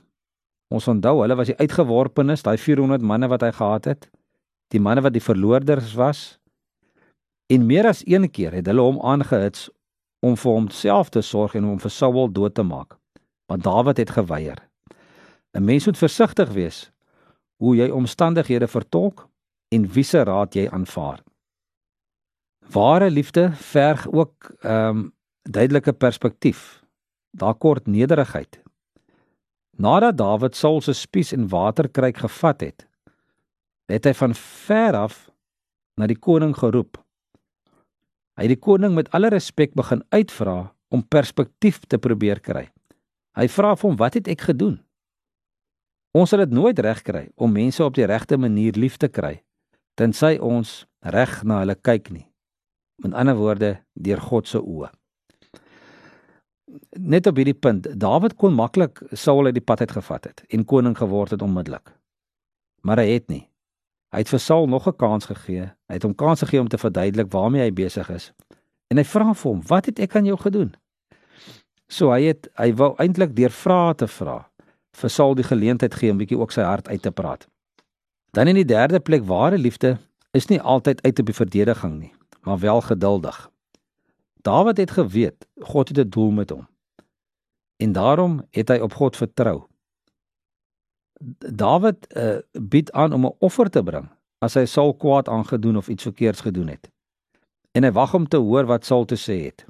ons 0.68 0.88
onthou, 0.92 1.22
hulle 1.22 1.38
was 1.38 1.48
die 1.48 1.56
uitgeworpenes, 1.56 2.44
daai 2.44 2.58
400 2.60 3.00
manne 3.00 3.30
wat 3.32 3.46
hy 3.46 3.48
gehad 3.56 3.88
het, 3.88 4.04
die 4.68 4.82
manne 4.84 5.00
wat 5.06 5.16
die 5.16 5.24
verloorders 5.24 5.94
was. 5.96 6.20
En 7.48 7.64
meer 7.64 7.88
as 7.88 8.04
een 8.04 8.28
keer 8.28 8.58
het 8.58 8.68
hulle 8.68 8.84
hom 8.84 9.00
aangehits 9.00 9.70
om 10.20 10.36
vir 10.36 10.58
homself 10.58 11.08
te 11.08 11.24
sorg 11.24 11.56
en 11.56 11.70
om 11.72 11.80
vir 11.80 11.94
Saul 11.94 12.28
dood 12.28 12.52
te 12.58 12.66
maak. 12.68 12.98
Want 13.48 13.64
Dawid 13.64 13.96
het 13.96 14.12
geweier. 14.12 14.60
'n 15.56 15.64
Mens 15.64 15.86
moet 15.86 15.96
versigtig 15.96 16.52
wees 16.52 16.90
hoe 17.56 17.76
jy 17.76 17.88
omstandighede 17.88 18.68
vertolk 18.68 19.24
en 19.68 19.86
wie 19.92 20.04
se 20.04 20.22
raad 20.24 20.54
jy 20.56 20.68
aanvaar. 20.68 21.22
Ware 22.72 23.10
liefde 23.10 23.50
verg 23.52 24.06
ook 24.12 24.52
ehm 24.60 24.96
um, 24.96 25.12
duidelike 25.48 25.92
perspektief. 25.92 26.82
Daar 27.30 27.54
kort 27.54 27.86
nederigheid. 27.86 28.60
Nadat 29.70 30.16
Dawid 30.16 30.56
Saul 30.56 30.80
se 30.80 30.92
spies 30.92 31.32
en 31.32 31.48
waterkruik 31.48 32.16
gevat 32.16 32.60
het, 32.60 32.86
het 33.86 34.04
hy 34.04 34.12
van 34.12 34.34
ver 34.34 34.94
af 34.94 35.30
na 35.96 36.06
die 36.06 36.18
koning 36.18 36.52
geroep. 36.56 36.98
Hy 38.36 38.44
het 38.44 38.52
die 38.52 38.60
koning 38.60 38.94
met 38.94 39.08
alle 39.16 39.30
respek 39.32 39.72
begin 39.74 40.04
uitvra 40.08 40.74
om 40.88 41.08
perspektief 41.08 41.80
te 41.86 41.98
probeer 41.98 42.40
kry. 42.40 42.68
Hy 43.38 43.48
vra 43.48 43.74
vir 43.76 43.88
hom: 43.88 43.96
"Wat 43.96 44.14
het 44.14 44.28
ek 44.28 44.40
gedoen?" 44.40 44.80
Ons 46.12 46.28
sal 46.28 46.38
dit 46.38 46.50
nooit 46.50 46.78
reg 46.78 47.02
kry 47.02 47.28
om 47.36 47.52
mense 47.52 47.84
op 47.84 47.94
die 47.94 48.06
regte 48.06 48.36
manier 48.36 48.76
lief 48.76 48.96
te 48.96 49.08
kry 49.08 49.42
tensy 49.98 50.36
ons 50.38 50.84
reg 51.14 51.42
na 51.42 51.62
hulle 51.62 51.74
kyk 51.74 52.10
nie. 52.14 52.26
Met 53.02 53.14
ander 53.14 53.36
woorde, 53.38 53.76
deur 53.94 54.22
God 54.22 54.48
se 54.50 54.60
oë. 54.62 54.90
Net 56.98 57.26
op 57.26 57.38
hierdie 57.38 57.56
punt, 57.56 57.86
Dawid 57.96 58.34
kon 58.36 58.54
maklik 58.54 59.00
Saul 59.12 59.48
uit 59.48 59.56
die 59.56 59.64
pad 59.64 59.82
uitgevat 59.86 60.28
het 60.28 60.42
en 60.52 60.66
koning 60.68 60.96
geword 60.98 61.34
het 61.34 61.42
onmiddellik. 61.42 61.94
Maar 62.84 63.02
hy 63.02 63.14
het 63.16 63.28
nie. 63.32 63.44
Hy 64.12 64.22
het 64.24 64.30
vir 64.32 64.40
Saul 64.40 64.66
nog 64.66 64.88
'n 64.88 64.96
kans 64.96 65.26
gegee. 65.26 65.70
Hy 65.88 65.94
het 65.94 66.02
hom 66.02 66.14
kans 66.14 66.40
gegee 66.40 66.60
om 66.60 66.68
te 66.68 66.78
verduidelik 66.78 67.32
waarmee 67.32 67.62
hy 67.62 67.72
besig 67.72 68.10
is. 68.10 68.32
En 68.88 68.96
hy 68.96 69.04
vra 69.04 69.34
vir 69.34 69.50
hom: 69.50 69.62
"Wat 69.66 69.86
het 69.86 69.98
ek 69.98 70.16
aan 70.16 70.24
jou 70.24 70.36
gedoen?" 70.36 70.74
So 71.88 72.10
hy 72.10 72.22
het 72.22 72.48
hy 72.56 72.72
wou 72.74 72.94
eintlik 72.98 73.36
deur 73.36 73.50
vrae 73.50 73.94
te 73.94 74.06
vra 74.06 74.50
vir 74.92 75.10
Saul 75.10 75.34
die 75.34 75.44
geleentheid 75.44 75.94
gee 75.94 76.10
om 76.10 76.18
bietjie 76.18 76.38
ook 76.38 76.52
sy 76.52 76.62
hart 76.62 76.88
uit 76.88 77.02
te 77.02 77.10
praat. 77.10 77.48
Dan 78.30 78.46
in 78.46 78.54
die 78.54 78.64
derde 78.64 79.00
plek, 79.00 79.24
ware 79.24 79.58
liefde 79.58 79.96
is 80.30 80.46
nie 80.46 80.60
altyd 80.60 81.02
uit 81.02 81.18
op 81.18 81.26
die 81.26 81.34
verdediging 81.34 81.98
nie, 81.98 82.12
maar 82.42 82.58
wel 82.58 82.80
geduldig. 82.80 83.50
Dawid 84.42 84.76
het 84.76 84.90
geweet 84.90 85.46
God 85.60 85.88
het 85.88 85.98
'n 85.98 86.08
doel 86.08 86.30
met 86.30 86.50
hom. 86.50 86.68
En 87.76 87.92
daarom 87.92 88.46
het 88.50 88.68
hy 88.68 88.78
op 88.78 88.92
God 88.92 89.16
vertrou. 89.16 89.66
Dawid 91.54 92.16
uh, 92.16 92.38
bied 92.52 92.92
aan 92.92 93.12
om 93.12 93.26
'n 93.26 93.36
offer 93.38 93.70
te 93.70 93.82
bring 93.82 94.08
as 94.38 94.54
hy 94.54 94.64
Saul 94.64 94.94
kwaad 94.94 95.28
aangedoen 95.28 95.76
of 95.76 95.88
iets 95.88 96.02
verkeerds 96.02 96.40
gedoen 96.40 96.68
het. 96.68 96.90
En 97.70 97.82
hy 97.82 97.92
wag 97.92 98.14
om 98.14 98.28
te 98.28 98.36
hoor 98.36 98.66
wat 98.66 98.84
Saul 98.84 99.04
te 99.04 99.16
sê 99.16 99.44
het. 99.44 99.64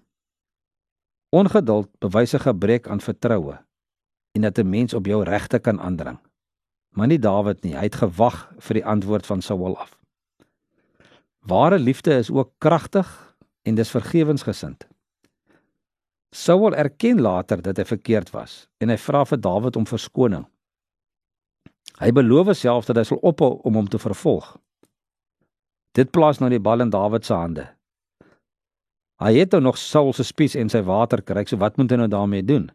Ongeduld 1.29 1.89
bewys 1.99 2.35
'n 2.35 2.41
gebrek 2.41 2.89
aan 2.89 3.01
vertroue 3.01 3.59
en 4.33 4.41
dat 4.41 4.59
'n 4.59 4.69
mens 4.69 4.95
op 4.95 5.07
jou 5.07 5.25
regte 5.25 5.59
kan 5.59 5.81
aandring. 5.81 6.19
Maar 6.97 7.07
nie 7.07 7.19
Dawid 7.19 7.63
nie, 7.63 7.75
hy 7.77 7.87
het 7.87 8.01
gewag 8.01 8.47
vir 8.65 8.81
die 8.81 8.85
antwoord 8.87 9.27
van 9.27 9.43
Saul 9.43 9.77
af. 9.77 9.97
Ware 11.49 11.79
liefde 11.79 12.17
is 12.19 12.31
ook 12.31 12.53
kragtig 12.59 13.09
en 13.63 13.75
dis 13.75 13.91
vergewensgesind. 13.91 14.87
Saul 16.31 16.75
erken 16.75 17.21
later 17.21 17.63
dat 17.63 17.77
hy 17.77 17.85
verkeerd 17.85 18.31
was 18.31 18.67
en 18.79 18.93
hy 18.93 18.99
vra 19.01 19.25
vir 19.25 19.41
Dawid 19.41 19.77
om 19.77 19.87
verskoning. 19.89 20.45
Hy 21.99 22.11
beloof 22.13 22.53
self 22.57 22.87
dat 22.87 23.01
hy 23.01 23.07
sal 23.09 23.23
ophou 23.27 23.59
om 23.67 23.79
hom 23.81 23.89
te 23.89 23.99
vervolg. 23.99 24.57
Dit 25.97 26.13
plaas 26.15 26.39
nou 26.39 26.51
die 26.53 26.63
bal 26.63 26.85
in 26.85 26.93
Dawid 26.93 27.25
se 27.27 27.35
hande. 27.35 27.65
Hy 29.19 29.33
het 29.35 29.57
nou 29.57 29.65
nog 29.65 29.79
Saul 29.81 30.13
se 30.15 30.23
spies 30.23 30.55
en 30.55 30.69
sy 30.71 30.85
water 30.87 31.23
kry, 31.27 31.43
so 31.49 31.59
wat 31.59 31.77
moet 31.77 31.91
hy 31.91 31.99
nou 31.99 32.11
daarmee 32.13 32.45
doen? 32.47 32.69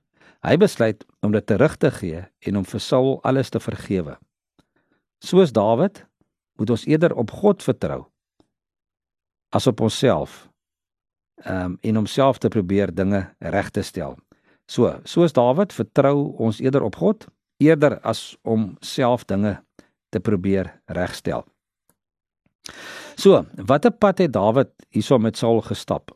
Hy 0.44 0.58
besluit 0.60 1.06
om 1.24 1.32
dit 1.32 1.46
terug 1.48 1.78
te 1.80 1.92
gee 1.92 2.26
en 2.44 2.58
om 2.60 2.66
vir 2.68 2.82
Saul 2.84 3.14
alles 3.24 3.50
te 3.50 3.62
vergewe. 3.64 4.18
Soos 5.24 5.54
Dawid, 5.56 6.04
moet 6.60 6.74
ons 6.76 6.84
eerder 6.86 7.16
op 7.16 7.32
God 7.32 7.64
vertrou 7.64 8.04
as 9.56 9.68
op 9.70 9.82
onsself. 9.82 10.50
Ehm 11.44 11.74
um, 11.74 11.78
en 11.82 11.96
homself 11.96 12.38
te 12.38 12.50
probeer 12.50 12.92
dinge 12.94 13.22
reg 13.40 13.70
te 13.70 13.82
stel. 13.82 14.18
So, 14.68 15.00
soos 15.04 15.34
Dawid, 15.34 15.74
vertrou 15.74 16.36
ons 16.38 16.60
eerder 16.60 16.84
op 16.84 16.96
God 16.96 17.28
eerder 17.58 18.00
as 18.02 18.36
om 18.42 18.76
self 18.82 19.26
dinge 19.26 19.58
te 20.10 20.20
probeer 20.20 20.72
regstel. 20.86 21.46
So, 23.16 23.46
watter 23.56 23.92
pad 23.92 24.20
het 24.24 24.34
Dawid 24.34 24.72
hierso 24.90 25.18
met 25.20 25.38
Saul 25.38 25.62
gestap? 25.62 26.12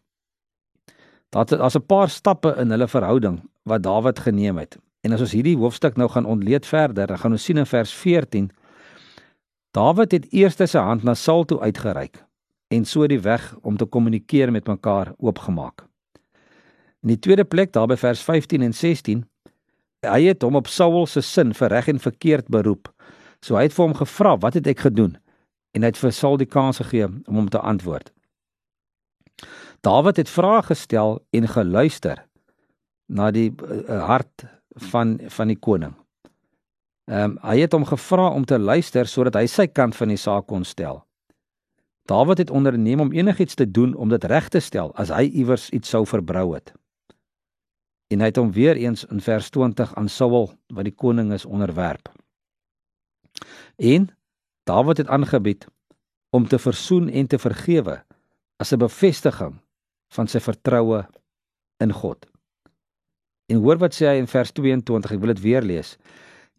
Daar 1.29 1.45
was 1.57 1.75
'n 1.75 1.85
paar 1.85 2.09
stappe 2.09 2.55
in 2.57 2.71
hulle 2.71 2.87
verhouding 2.87 3.41
wat 3.67 3.83
Dawid 3.83 4.19
geneem 4.19 4.57
het. 4.57 4.77
En 5.03 5.13
as 5.13 5.21
ons 5.23 5.35
hierdie 5.35 5.57
hoofstuk 5.57 5.97
nou 5.99 6.09
gaan 6.09 6.25
ontleed 6.25 6.65
verder, 6.65 7.07
dan 7.07 7.19
gaan 7.19 7.35
ons 7.35 7.43
sien 7.43 7.59
in 7.59 7.67
vers 7.67 7.93
14 7.93 8.49
Dawid 9.75 10.11
het 10.15 10.25
eers 10.33 10.55
sy 10.57 10.79
hand 10.81 11.03
na 11.03 11.13
Saul 11.13 11.45
toe 11.45 11.59
uitgereik 11.61 12.23
en 12.73 12.85
so 12.85 13.05
die 13.07 13.19
weg 13.21 13.43
om 13.61 13.77
te 13.77 13.85
kommunikeer 13.85 14.51
met 14.51 14.67
mekaar 14.67 15.13
oopgemaak. 15.23 15.85
In 17.05 17.13
die 17.13 17.19
tweede 17.19 17.45
plek, 17.45 17.71
daar 17.71 17.87
by 17.87 17.95
vers 17.95 18.23
15 18.25 18.65
en 18.65 18.73
16, 18.73 19.21
hy 20.03 20.21
het 20.25 20.43
hom 20.43 20.57
op 20.59 20.67
Saul 20.67 21.05
se 21.07 21.21
sin 21.21 21.53
vir 21.55 21.71
reg 21.71 21.87
en 21.93 22.01
verkeerd 22.03 22.49
beroep. 22.51 22.89
So 23.39 23.55
hy 23.55 23.67
het 23.67 23.75
vir 23.75 23.85
hom 23.85 23.95
gevra, 23.95 24.37
"Wat 24.37 24.53
het 24.53 24.67
ek 24.67 24.79
gedoen?" 24.79 25.17
En 25.73 25.81
hy 25.81 25.87
het 25.87 25.97
vir 25.97 26.11
Saul 26.11 26.37
die 26.37 26.49
kans 26.49 26.77
gegee 26.77 27.05
om 27.05 27.35
hom 27.35 27.49
te 27.49 27.59
antwoord. 27.59 28.11
Dawid 29.81 30.17
het 30.17 30.29
vrae 30.29 30.63
gestel 30.63 31.21
en 31.31 31.47
geluister 31.47 32.25
na 33.07 33.31
die 33.31 33.49
uh, 33.51 34.03
hart 34.05 34.45
van 34.91 35.17
van 35.27 35.47
die 35.47 35.59
koning. 35.59 35.95
Ehm 37.07 37.23
um, 37.23 37.37
hy 37.41 37.59
het 37.63 37.73
hom 37.73 37.85
gevra 37.87 38.29
om 38.35 38.45
te 38.45 38.59
luister 38.59 39.07
sodat 39.07 39.39
hy 39.39 39.45
sy 39.47 39.67
kant 39.67 39.95
van 39.95 40.11
die 40.11 40.19
saak 40.19 40.47
kon 40.47 40.63
stel. 40.63 41.03
Dawid 42.07 42.37
het 42.37 42.51
onderneem 42.51 42.99
om 42.99 43.11
enigiets 43.11 43.55
te 43.55 43.71
doen 43.71 43.95
om 43.95 44.09
dit 44.09 44.23
reg 44.23 44.49
te 44.49 44.59
stel 44.59 44.91
as 44.95 45.09
hy 45.09 45.27
iewers 45.27 45.69
iets 45.69 45.89
sou 45.89 46.05
verbrou 46.05 46.53
het 46.55 46.73
en 48.07 48.23
hy 48.23 48.29
het 48.31 48.39
hom 48.39 48.51
weer 48.55 48.79
eens 48.79 49.03
in 49.11 49.21
vers 49.23 49.49
20 49.51 49.93
aan 49.99 50.09
Saul 50.09 50.51
wat 50.73 50.87
die 50.87 50.95
koning 50.95 51.33
is 51.35 51.45
onderwerp. 51.45 52.11
En 53.75 54.09
Dawid 54.67 54.97
het 54.97 55.07
aangebied 55.07 55.67
om 56.35 56.47
te 56.47 56.59
versoen 56.59 57.09
en 57.09 57.27
te 57.27 57.39
vergewe 57.39 58.03
as 58.59 58.71
'n 58.73 58.79
bevestiging 58.79 59.59
van 60.11 60.27
sy 60.27 60.39
vertroue 60.39 61.07
in 61.79 61.93
God. 61.93 62.27
En 63.47 63.61
hoor 63.63 63.79
wat 63.79 63.95
sê 63.95 64.09
hy 64.09 64.17
in 64.21 64.27
vers 64.27 64.51
22, 64.51 65.13
ek 65.15 65.21
wil 65.23 65.33
dit 65.33 65.43
weer 65.43 65.63
lees. 65.63 65.95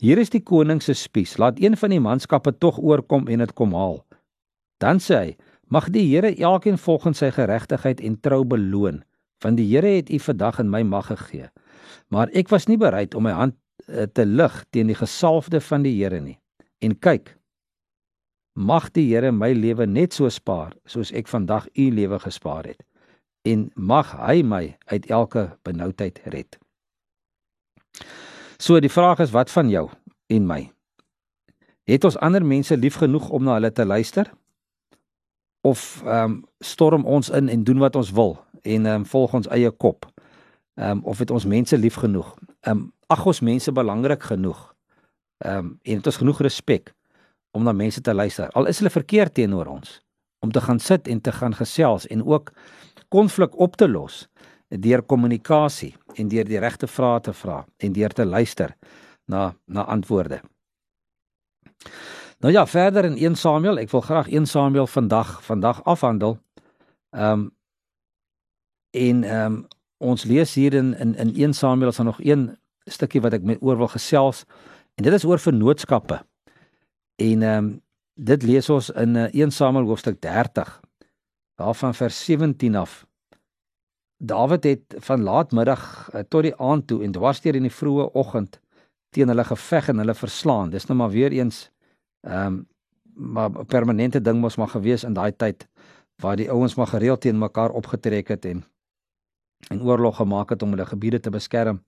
Hier 0.00 0.18
is 0.18 0.30
die 0.30 0.42
koning 0.44 0.80
se 0.82 0.94
spies. 0.94 1.36
Laat 1.42 1.58
een 1.60 1.76
van 1.76 1.92
die 1.92 2.00
manskappe 2.00 2.54
tog 2.56 2.78
oorkom 2.78 3.28
en 3.28 3.42
dit 3.44 3.52
kom 3.58 3.74
haal. 3.76 4.00
Dan 4.80 5.02
sê 5.02 5.18
hy: 5.18 5.36
Mag 5.68 5.90
die 5.92 6.06
Here 6.08 6.30
elkeen 6.32 6.78
volgens 6.78 7.20
sy 7.20 7.28
geregtigheid 7.34 8.00
en 8.00 8.20
trou 8.24 8.44
beloon 8.44 9.02
want 9.44 9.58
die 9.58 9.68
Here 9.70 9.90
het 9.98 10.10
u 10.10 10.18
vandag 10.18 10.58
in 10.58 10.70
my 10.70 10.82
mag 10.82 11.06
gegee. 11.06 11.48
Maar 12.10 12.30
ek 12.34 12.50
was 12.50 12.66
nie 12.66 12.78
bereid 12.80 13.14
om 13.14 13.26
my 13.28 13.34
hand 13.36 13.54
uh, 13.86 14.06
te 14.10 14.24
lig 14.26 14.54
teen 14.74 14.90
die 14.90 14.98
gesalfde 14.98 15.60
van 15.62 15.84
die 15.86 15.94
Here 15.94 16.20
nie. 16.20 16.38
En 16.82 16.96
kyk, 16.98 17.36
mag 18.58 18.90
die 18.96 19.06
Here 19.12 19.32
my 19.32 19.52
lewe 19.54 19.86
net 19.86 20.16
so 20.16 20.30
spaar 20.32 20.74
soos 20.86 21.12
ek 21.14 21.30
vandag 21.30 21.68
u 21.74 21.90
lewe 21.94 22.18
gespaar 22.24 22.66
het. 22.66 22.82
En 23.46 23.68
mag 23.76 24.10
hy 24.18 24.42
my 24.42 24.64
uit 24.90 25.06
elke 25.06 25.52
benoudheid 25.62 26.18
red. 26.34 26.58
So 28.58 28.80
die 28.80 28.92
vraag 28.92 29.18
is 29.18 29.30
wat 29.30 29.50
van 29.50 29.70
jou 29.70 29.88
en 30.26 30.46
my? 30.46 30.60
Het 31.88 32.04
ons 32.04 32.18
ander 32.18 32.44
mense 32.44 32.76
lief 32.76 32.98
genoeg 33.00 33.28
om 33.28 33.44
na 33.44 33.56
hulle 33.56 33.72
te 33.72 33.86
luister? 33.86 34.30
Of 35.60 36.02
ehm 36.04 36.24
um, 36.24 36.44
storm 36.58 37.04
ons 37.04 37.30
in 37.30 37.48
en 37.48 37.64
doen 37.64 37.78
wat 37.78 37.96
ons 37.96 38.10
wil 38.10 38.36
en 38.62 38.86
ehm 38.86 38.94
um, 38.94 39.06
volg 39.06 39.34
ons 39.34 39.48
eie 39.48 39.70
kop. 39.70 40.06
Ehm 40.74 40.90
um, 40.90 41.04
of 41.04 41.18
het 41.18 41.30
ons 41.30 41.46
mense 41.46 41.78
lief 41.78 41.94
genoeg? 41.94 42.34
Ehm 42.60 42.76
um, 42.76 42.92
ag 43.06 43.26
ons 43.26 43.40
mense 43.40 43.72
belangrik 43.72 44.22
genoeg? 44.22 44.74
Ehm 45.38 45.58
um, 45.58 45.78
en 45.82 45.96
het 45.96 46.06
ons 46.06 46.16
genoeg 46.16 46.40
respek 46.40 46.94
om 47.50 47.62
na 47.62 47.72
mense 47.72 48.00
te 48.00 48.14
luister? 48.14 48.50
Al 48.52 48.66
is 48.66 48.78
hulle 48.78 48.90
verkeerd 48.90 49.34
teenoor 49.34 49.66
ons 49.66 50.02
om 50.38 50.52
te 50.52 50.60
gaan 50.60 50.78
sit 50.78 51.08
en 51.08 51.20
te 51.20 51.32
gaan 51.32 51.54
gesels 51.54 52.06
en 52.06 52.24
ook 52.24 52.52
konflik 53.08 53.58
op 53.58 53.76
te 53.76 53.88
los 53.88 54.28
deur 54.68 55.02
kommunikasie 55.02 55.94
en 56.16 56.28
deur 56.28 56.44
die 56.44 56.60
regte 56.60 56.86
vrae 56.86 57.20
te 57.20 57.32
vra 57.32 57.64
en 57.78 57.92
deur 57.92 58.12
te 58.12 58.24
luister 58.24 58.74
na 59.26 59.54
na 59.66 59.84
antwoorde. 59.84 60.40
Nou 62.38 62.52
ja, 62.52 62.66
verder 62.66 63.04
in 63.04 63.16
1 63.16 63.34
Samuel, 63.36 63.78
ek 63.78 63.90
wil 63.90 64.00
graag 64.00 64.28
1 64.28 64.46
Samuel 64.46 64.86
vandag 64.86 65.38
vandag 65.44 65.84
afhandel. 65.84 66.38
Ehm 67.10 67.32
um, 67.32 67.46
En 68.90 69.24
ehm 69.24 69.52
um, 69.52 69.66
ons 69.98 70.24
lees 70.24 70.54
hier 70.54 70.74
in 70.74 70.94
in 70.98 71.14
in 71.14 71.34
1 71.34 71.52
Samuel 71.52 71.88
is 71.88 71.96
daar 71.96 72.06
nog 72.06 72.20
een 72.22 72.58
stukkie 72.84 73.20
wat 73.20 73.32
ek 73.32 73.42
met 73.42 73.58
oor 73.60 73.76
wil 73.76 73.88
gesels 73.88 74.44
en 74.94 75.04
dit 75.04 75.12
is 75.12 75.24
oor 75.24 75.38
vennootskappe. 75.38 76.22
En 77.16 77.42
ehm 77.42 77.64
um, 77.64 77.82
dit 78.14 78.42
lees 78.42 78.70
ons 78.70 78.90
in 78.90 79.14
uh, 79.14 79.24
eh, 79.24 79.32
1 79.32 79.50
Samuel 79.50 79.86
hoofstuk 79.86 80.20
30 80.20 80.80
daarvan 81.54 81.94
vers 81.94 82.24
17 82.24 82.74
af. 82.74 83.06
Dawid 84.18 84.64
het 84.64 84.94
van 84.98 85.22
laatmiddag 85.22 86.10
uh, 86.14 86.20
tot 86.28 86.42
die 86.42 86.56
aand 86.56 86.86
toe 86.86 87.02
en 87.04 87.12
dwarsteer 87.12 87.54
in 87.54 87.68
die 87.68 87.74
vroeë 87.74 88.10
oggend 88.18 88.60
teen 89.14 89.30
hulle 89.30 89.44
geveg 89.44 89.88
en 89.88 90.02
hulle 90.02 90.14
verslaan. 90.14 90.70
Dis 90.70 90.86
nou 90.86 90.98
maar 90.98 91.14
weer 91.14 91.32
eens 91.32 91.68
ehm 92.26 92.46
um, 92.46 92.66
maar 93.18 93.50
'n 93.50 93.66
permanente 93.66 94.20
ding 94.20 94.40
mos 94.40 94.56
maar 94.56 94.68
gewees 94.68 95.04
in 95.04 95.12
daai 95.12 95.32
tyd 95.36 95.68
waar 96.22 96.36
die 96.36 96.50
ouens 96.50 96.74
maar 96.74 96.86
gereeld 96.86 97.20
teen 97.20 97.38
mekaar 97.38 97.70
opgetrek 97.70 98.28
het 98.28 98.44
en 98.44 98.64
en 99.68 99.82
oorlog 99.82 100.16
gemaak 100.16 100.50
het 100.50 100.62
om 100.62 100.70
hulle 100.70 100.86
gebiede 100.86 101.20
te 101.20 101.30
beskerm. 101.30 101.84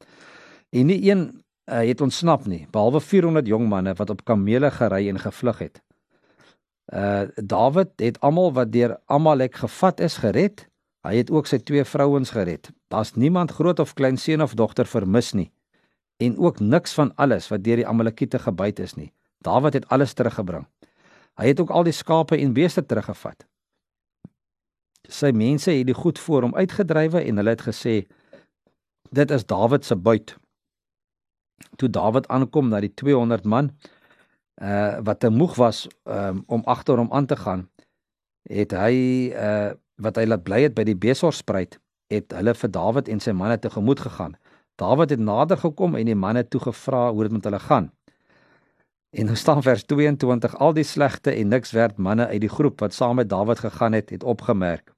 En 0.70 0.86
nie 0.86 1.10
een 1.10 1.42
uh, 1.70 1.78
het 1.86 2.00
ontsnap 2.00 2.46
nie, 2.46 2.66
behalwe 2.70 3.00
400 3.00 3.46
jong 3.46 3.68
manne 3.68 3.94
wat 3.94 4.10
op 4.10 4.24
kamele 4.24 4.70
gery 4.70 5.08
en 5.08 5.18
gevlug 5.18 5.58
het. 5.58 5.82
Uh 6.94 7.22
Dawid 7.34 7.90
het 7.96 8.20
almal 8.20 8.52
wat 8.52 8.72
deur 8.72 8.98
Amalek 9.06 9.54
gevat 9.54 10.00
is 10.00 10.16
gered. 10.16 10.69
Hy 11.06 11.14
het 11.16 11.30
ook 11.32 11.46
sy 11.48 11.58
twee 11.64 11.84
vrouens 11.84 12.30
gered. 12.34 12.68
Daar's 12.92 13.14
niemand 13.14 13.54
groot 13.56 13.78
of 13.80 13.94
klein 13.96 14.18
seun 14.20 14.42
of 14.42 14.54
dogter 14.54 14.86
vermis 14.86 15.32
nie 15.32 15.50
en 16.20 16.38
ook 16.38 16.60
niks 16.60 16.92
van 16.94 17.14
alles 17.16 17.48
wat 17.48 17.62
deur 17.64 17.80
die 17.80 17.86
Amalekiete 17.88 18.38
gebyt 18.38 18.78
is 18.78 18.94
nie. 18.94 19.08
Dawid 19.40 19.72
het 19.78 19.88
alles 19.88 20.12
teruggebring. 20.12 20.66
Hy 21.40 21.52
het 21.52 21.60
ook 21.60 21.70
al 21.72 21.86
die 21.88 21.96
skape 21.96 22.36
en 22.36 22.52
beeste 22.52 22.84
teruggevat. 22.84 23.46
Sy 25.08 25.30
mense 25.32 25.72
het 25.72 25.88
die 25.88 25.96
goed 25.96 26.20
voor 26.20 26.44
hom 26.44 26.54
uitgedrywe 26.54 27.22
en 27.24 27.40
hulle 27.40 27.54
het 27.56 27.64
gesê 27.64 27.94
dit 29.10 29.30
is 29.30 29.46
Dawid 29.48 29.84
se 29.84 29.96
buit. 29.96 30.36
Toe 31.80 31.88
Dawid 31.88 32.28
aankom 32.28 32.68
na 32.68 32.82
die 32.84 32.92
200 32.94 33.48
man 33.48 33.72
uh 34.60 35.00
wat 35.00 35.22
te 35.24 35.30
moeg 35.32 35.54
was 35.56 35.86
um, 36.04 36.42
om 36.46 36.62
agter 36.68 37.00
hom 37.00 37.08
aan 37.16 37.26
te 37.26 37.36
gaan, 37.36 37.64
het 38.44 38.76
hy 38.76 38.96
uh 39.32 39.72
wat 40.02 40.18
hy 40.20 40.26
laat 40.28 40.44
bly 40.46 40.62
het 40.64 40.74
by 40.76 40.84
die 40.88 40.96
Besorspruit, 40.98 41.78
het 42.10 42.34
hulle 42.34 42.54
vir 42.56 42.72
Dawid 42.74 43.08
en 43.08 43.22
sy 43.22 43.32
manne 43.36 43.58
tegemoet 43.60 44.02
gegaan. 44.02 44.36
Dawid 44.80 45.14
het 45.14 45.22
nader 45.22 45.60
gekom 45.60 45.96
en 45.96 46.08
die 46.08 46.18
manne 46.18 46.42
toe 46.48 46.60
gevra 46.64 47.10
hoe 47.12 47.26
dit 47.26 47.36
met 47.36 47.46
hulle 47.46 47.60
gaan. 47.62 47.90
En 49.10 49.26
nou 49.26 49.36
staan 49.36 49.62
vers 49.62 49.84
22 49.84 50.56
al 50.62 50.74
die 50.74 50.86
slegte 50.86 51.34
en 51.34 51.50
niks 51.50 51.74
werd 51.74 51.98
manne 51.98 52.26
uit 52.30 52.40
die 52.40 52.52
groep 52.52 52.80
wat 52.80 52.94
saam 52.94 53.18
met 53.20 53.28
Dawid 53.28 53.58
gegaan 53.58 53.92
het, 53.92 54.10
het 54.10 54.24
opgemerk. 54.24 54.92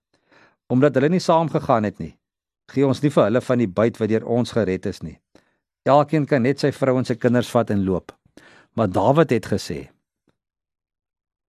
Omdat 0.68 0.94
hulle 0.94 1.08
nie 1.08 1.20
saam 1.20 1.50
gegaan 1.50 1.88
het 1.88 1.98
nie, 1.98 2.14
gee 2.72 2.86
ons 2.86 3.00
nie 3.02 3.10
vir 3.10 3.28
hulle 3.28 3.40
van 3.40 3.60
die 3.60 3.68
byt 3.68 3.98
wat 4.00 4.12
deur 4.12 4.26
ons 4.28 4.52
gered 4.52 4.86
is 4.86 5.02
nie. 5.02 5.18
Elkeen 5.88 6.28
kan 6.30 6.44
net 6.46 6.60
sy 6.62 6.70
vrou 6.72 6.98
en 7.00 7.08
sy 7.08 7.16
kinders 7.18 7.50
vat 7.50 7.72
en 7.74 7.82
loop. 7.84 8.12
Maar 8.78 8.92
Dawid 8.92 9.30
het 9.30 9.48
gesê: 9.50 9.88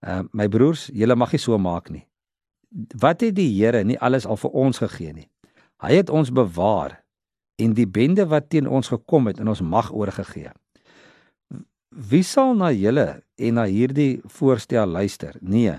"Uh 0.02 0.24
my 0.32 0.48
broers, 0.48 0.90
julle 0.94 1.16
mag 1.16 1.32
nie 1.32 1.40
so 1.40 1.58
maak 1.58 1.90
nie. 1.90 2.08
Wat 3.00 3.22
het 3.22 3.36
die 3.38 3.52
Here 3.54 3.84
nie 3.84 4.00
alles 4.00 4.26
al 4.26 4.38
vir 4.42 4.52
ons 4.52 4.82
gegee 4.82 5.14
nie? 5.14 5.30
Hy 5.84 6.00
het 6.00 6.10
ons 6.10 6.32
bewaar 6.34 7.04
en 7.62 7.74
die 7.78 7.88
bende 7.88 8.26
wat 8.32 8.50
teen 8.50 8.68
ons 8.68 8.90
gekom 8.90 9.28
het 9.30 9.40
in 9.40 9.48
ons 9.52 9.62
mag 9.62 9.92
oorgegee. 9.94 10.52
Wie 11.94 12.24
sal 12.26 12.56
na 12.58 12.72
julle 12.74 13.22
en 13.38 13.60
na 13.60 13.68
hierdie 13.70 14.22
voorstel 14.40 14.90
luister? 14.90 15.36
Nee. 15.42 15.76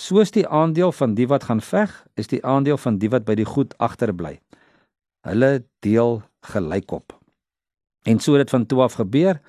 Soos 0.00 0.32
die 0.32 0.46
aandeel 0.48 0.92
van 0.92 1.14
die 1.14 1.26
wat 1.28 1.44
gaan 1.50 1.60
veg, 1.60 1.92
is 2.16 2.30
die 2.32 2.40
aandeel 2.44 2.78
van 2.80 2.96
die 2.98 3.10
wat 3.12 3.26
by 3.28 3.36
die 3.38 3.46
goed 3.46 3.76
agterbly. 3.78 4.38
Hulle 5.28 5.64
deel 5.84 6.22
gelykop. 6.48 7.12
En 8.08 8.18
so 8.20 8.32
het 8.32 8.46
dit 8.46 8.50
van 8.56 8.66
toe 8.66 8.80
af 8.82 8.96
gebeur. 9.00 9.40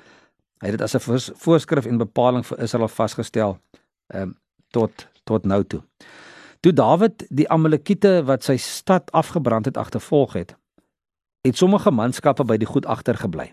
Hy 0.60 0.72
het 0.72 0.78
dit 0.78 0.82
as 0.82 0.96
'n 0.96 1.34
voorskrif 1.40 1.86
en 1.86 1.98
bepaling 1.98 2.46
vir 2.46 2.60
Israel 2.60 2.88
vasgestel 2.88 3.60
ehm 4.08 4.22
um, 4.22 4.38
tot 4.72 5.08
tot 5.24 5.46
nou 5.46 5.64
toe. 5.64 5.82
Toe 6.66 6.74
Dawid 6.74 7.28
die 7.30 7.46
Amalekiete 7.54 8.24
wat 8.26 8.42
sy 8.42 8.56
stad 8.58 9.12
afgebrand 9.14 9.68
het 9.70 9.76
agtervolg 9.78 10.32
het, 10.34 10.56
het 11.46 11.60
sommige 11.60 11.92
manskappe 11.94 12.42
by 12.42 12.58
die 12.58 12.66
goed 12.66 12.88
agtergebly. 12.90 13.52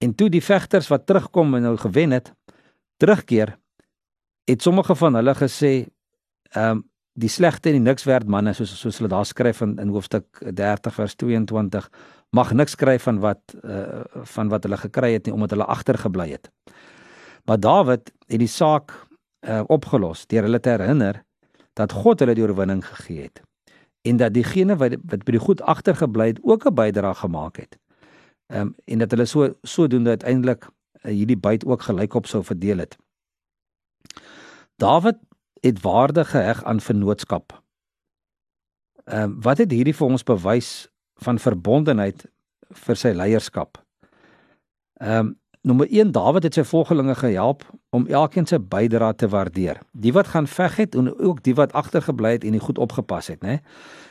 En 0.00 0.14
toe 0.16 0.30
die 0.32 0.40
vegters 0.40 0.88
wat 0.88 1.04
terugkom 1.04 1.52
en 1.58 1.66
nou 1.68 1.74
gewen 1.76 2.16
het, 2.16 2.30
terugkeer, 2.96 3.58
het 4.48 4.64
sommige 4.64 4.96
van 4.96 5.20
hulle 5.20 5.36
gesê 5.36 5.72
ehm 6.56 6.78
um, 6.78 6.86
die 7.18 7.28
slegte 7.28 7.68
en 7.68 7.74
die 7.74 7.82
niks 7.82 8.04
werd 8.06 8.28
manne 8.30 8.52
soos 8.54 8.70
soos 8.78 9.00
hulle 9.00 9.10
daar 9.10 9.26
skryf 9.26 9.60
in 9.66 9.72
in 9.82 9.90
hoofstuk 9.90 10.38
30 10.54 10.94
vers 10.94 11.16
22 11.18 11.88
mag 12.30 12.52
niks 12.54 12.76
skryf 12.78 13.02
van 13.02 13.18
wat 13.18 13.56
uh, 13.58 14.04
van 14.22 14.48
wat 14.48 14.62
hulle 14.62 14.78
gekry 14.78 15.12
het 15.12 15.26
nie 15.26 15.34
omdat 15.34 15.50
hulle 15.50 15.66
agtergebly 15.66 16.30
het. 16.30 16.48
Maar 17.44 17.60
Dawid 17.60 18.12
het 18.28 18.38
die 18.38 18.48
saak 18.48 18.94
uh, 18.94 19.64
opgelos 19.66 20.26
deur 20.26 20.46
hulle 20.46 20.60
te 20.60 20.70
herinner 20.70 21.26
dat 21.78 21.94
God 21.94 22.20
hulle 22.20 22.34
die 22.34 22.42
oorwinning 22.42 22.82
gegee 22.84 23.28
het 23.28 23.42
en 24.08 24.16
dat 24.16 24.34
diegene 24.34 24.76
wat 24.76 24.96
wat 25.10 25.24
by 25.26 25.34
die 25.36 25.42
goed 25.42 25.62
agtergebly 25.62 26.26
het 26.32 26.40
ook 26.42 26.66
'n 26.66 26.74
bydrae 26.74 27.14
gemaak 27.14 27.56
het. 27.56 27.78
Ehm 28.46 28.60
um, 28.60 28.74
en 28.84 28.98
dat 28.98 29.10
hulle 29.10 29.24
so 29.24 29.54
sodoende 29.62 30.10
uiteindelik 30.10 30.64
uh, 30.64 31.12
hierdie 31.12 31.36
byt 31.36 31.64
ook 31.64 31.82
gelykop 31.82 32.26
sou 32.26 32.44
verdeel 32.44 32.78
het. 32.78 32.96
Dawid 34.76 35.18
het 35.60 35.80
waarde 35.80 36.24
geheg 36.24 36.64
aan 36.64 36.80
vennootskap. 36.80 37.62
Ehm 39.04 39.22
um, 39.22 39.40
wat 39.40 39.58
het 39.58 39.70
hierdie 39.70 39.94
vir 39.94 40.06
ons 40.06 40.22
bewys 40.22 40.88
van 41.14 41.38
verbondenheid 41.38 42.26
vir 42.70 42.96
sy 42.96 43.08
leierskap? 43.08 43.84
Ehm 44.94 45.18
um, 45.18 45.38
nommer 45.68 45.88
1 45.92 46.12
Dawid 46.16 46.46
het 46.48 46.56
sy 46.56 46.64
volgelinge 46.64 47.14
gehelp 47.18 47.64
om 47.92 48.06
elkeen 48.06 48.46
se 48.48 48.56
bydrae 48.60 49.14
te 49.20 49.28
waardeer. 49.28 49.82
Die 49.92 50.12
wat 50.16 50.30
gaan 50.32 50.48
veg 50.48 50.76
het 50.80 50.96
en 50.96 51.10
ook 51.12 51.42
die 51.44 51.54
wat 51.58 51.74
agtergebly 51.76 52.38
het 52.38 52.44
en 52.44 52.56
nie 52.56 52.62
goed 52.64 52.80
opgepas 52.80 53.28
het, 53.28 53.44
né? 53.44 53.58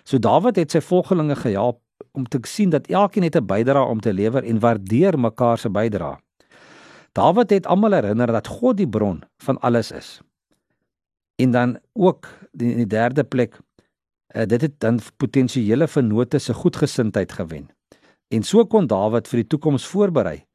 So 0.06 0.22
Dawid 0.22 0.60
het 0.62 0.76
sy 0.76 0.82
volgelinge 0.86 1.36
gehelp 1.40 1.82
om 2.14 2.28
te 2.30 2.40
sien 2.46 2.70
dat 2.70 2.88
elkeen 2.88 3.26
het 3.26 3.36
'n 3.36 3.46
bydrae 3.46 3.90
om 3.90 4.00
te 4.00 4.14
lewer 4.14 4.44
en 4.44 4.60
waardeer 4.60 5.20
mekaar 5.20 5.58
se 5.58 5.70
bydrae. 5.70 6.18
Dawid 7.12 7.50
het 7.50 7.66
almal 7.66 7.92
herinner 7.92 8.28
dat 8.28 8.48
God 8.48 8.78
die 8.78 8.90
bron 8.90 9.24
van 9.38 9.60
alles 9.60 9.92
is. 9.92 10.22
En 11.36 11.52
dan 11.52 11.80
ook 11.94 12.28
in 12.58 12.78
die 12.78 12.88
derde 12.88 13.24
plek 13.24 13.60
uh, 14.36 14.46
dit 14.46 14.62
het 14.62 14.80
dan 14.80 15.00
potensiële 15.18 15.88
vennote 15.88 16.38
se 16.38 16.54
goedgesindheid 16.54 17.32
gewen. 17.32 17.70
En 18.28 18.44
so 18.44 18.66
kon 18.66 18.88
Dawid 18.88 19.28
vir 19.28 19.40
die 19.40 19.48
toekoms 19.48 19.86
voorberei 19.86 20.47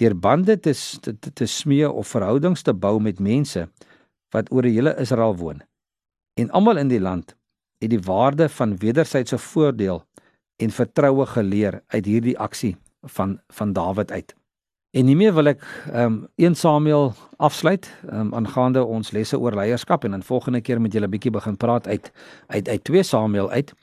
deur 0.00 0.16
bande 0.16 0.56
te, 0.60 0.72
te 1.00 1.32
te 1.32 1.46
smee 1.46 1.88
of 1.90 2.08
verhoudings 2.08 2.64
te 2.64 2.72
bou 2.72 2.96
met 3.00 3.20
mense 3.20 3.66
wat 4.34 4.50
oor 4.54 4.66
die 4.66 4.76
hele 4.78 4.94
Israel 5.02 5.36
woon. 5.36 5.62
En 6.40 6.50
almal 6.56 6.80
in 6.80 6.88
die 6.88 7.02
land 7.02 7.34
het 7.80 7.92
die 7.92 8.02
waarde 8.04 8.48
van 8.48 8.76
wederwysige 8.80 9.38
voordeel 9.38 10.04
en 10.60 10.70
vertroue 10.70 11.26
geleer 11.26 11.80
uit 11.86 12.06
hierdie 12.06 12.38
aksie 12.38 12.76
van 13.16 13.40
van 13.48 13.72
Dawid 13.72 14.12
uit. 14.12 14.34
En 14.90 15.06
hiermee 15.06 15.32
wil 15.32 15.52
ek 15.52 15.60
ehm 15.92 16.04
um, 16.04 16.14
1 16.34 16.56
Samuel 16.58 17.12
afsluit 17.38 17.86
ehm 18.08 18.20
um, 18.20 18.34
aangaande 18.34 18.84
ons 18.84 19.12
lesse 19.16 19.38
oor 19.38 19.54
leierskap 19.54 20.04
en 20.04 20.16
dan 20.16 20.26
volgende 20.26 20.60
keer 20.60 20.80
met 20.80 20.92
julle 20.92 21.08
bietjie 21.08 21.30
begin 21.30 21.56
praat 21.56 21.86
uit 21.86 22.12
uit 22.46 22.68
uit 22.68 22.84
2 22.84 23.02
Samuel 23.02 23.50
uit. 23.50 23.74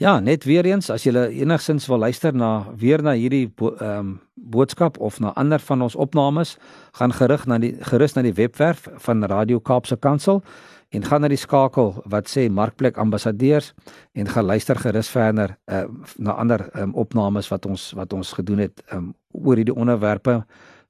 Ja, 0.00 0.20
net 0.20 0.44
weer 0.44 0.64
eens 0.64 0.88
as 0.90 1.04
jy 1.04 1.12
enigsins 1.12 1.84
wil 1.86 2.00
luister 2.00 2.32
na 2.34 2.64
weer 2.80 3.02
na 3.04 3.12
hierdie 3.12 3.50
ehm 3.60 3.98
um, 3.98 4.20
boodskap 4.42 4.98
of 4.98 5.20
na 5.20 5.30
ander 5.38 5.60
van 5.60 5.82
ons 5.82 5.94
opnames, 5.94 6.56
gaan 6.98 7.12
gerig 7.12 7.44
na 7.46 7.58
die 7.58 7.76
gerus 7.80 8.14
na 8.16 8.22
die 8.22 8.34
webwerf 8.34 8.88
van 9.04 9.24
Radio 9.24 9.60
Kaapse 9.60 9.96
Kansel 9.96 10.42
en 10.90 11.04
gaan 11.04 11.20
na 11.20 11.28
die 11.28 11.38
skakel 11.38 11.94
wat 12.10 12.28
sê 12.28 12.48
Markplek 12.50 12.98
Ambassadeurs 12.98 13.72
en 14.12 14.28
gaan 14.28 14.44
luister 14.44 14.76
gerus 14.76 15.08
verder 15.08 15.56
uh, 15.70 15.84
na 16.16 16.32
ander 16.32 16.66
um, 16.74 16.94
opnames 16.94 17.48
wat 17.48 17.66
ons 17.66 17.92
wat 17.96 18.12
ons 18.12 18.32
gedoen 18.32 18.64
het 18.66 18.82
um, 18.92 19.12
oor 19.30 19.56
hierdie 19.56 19.76
onderwerpe 19.76 20.42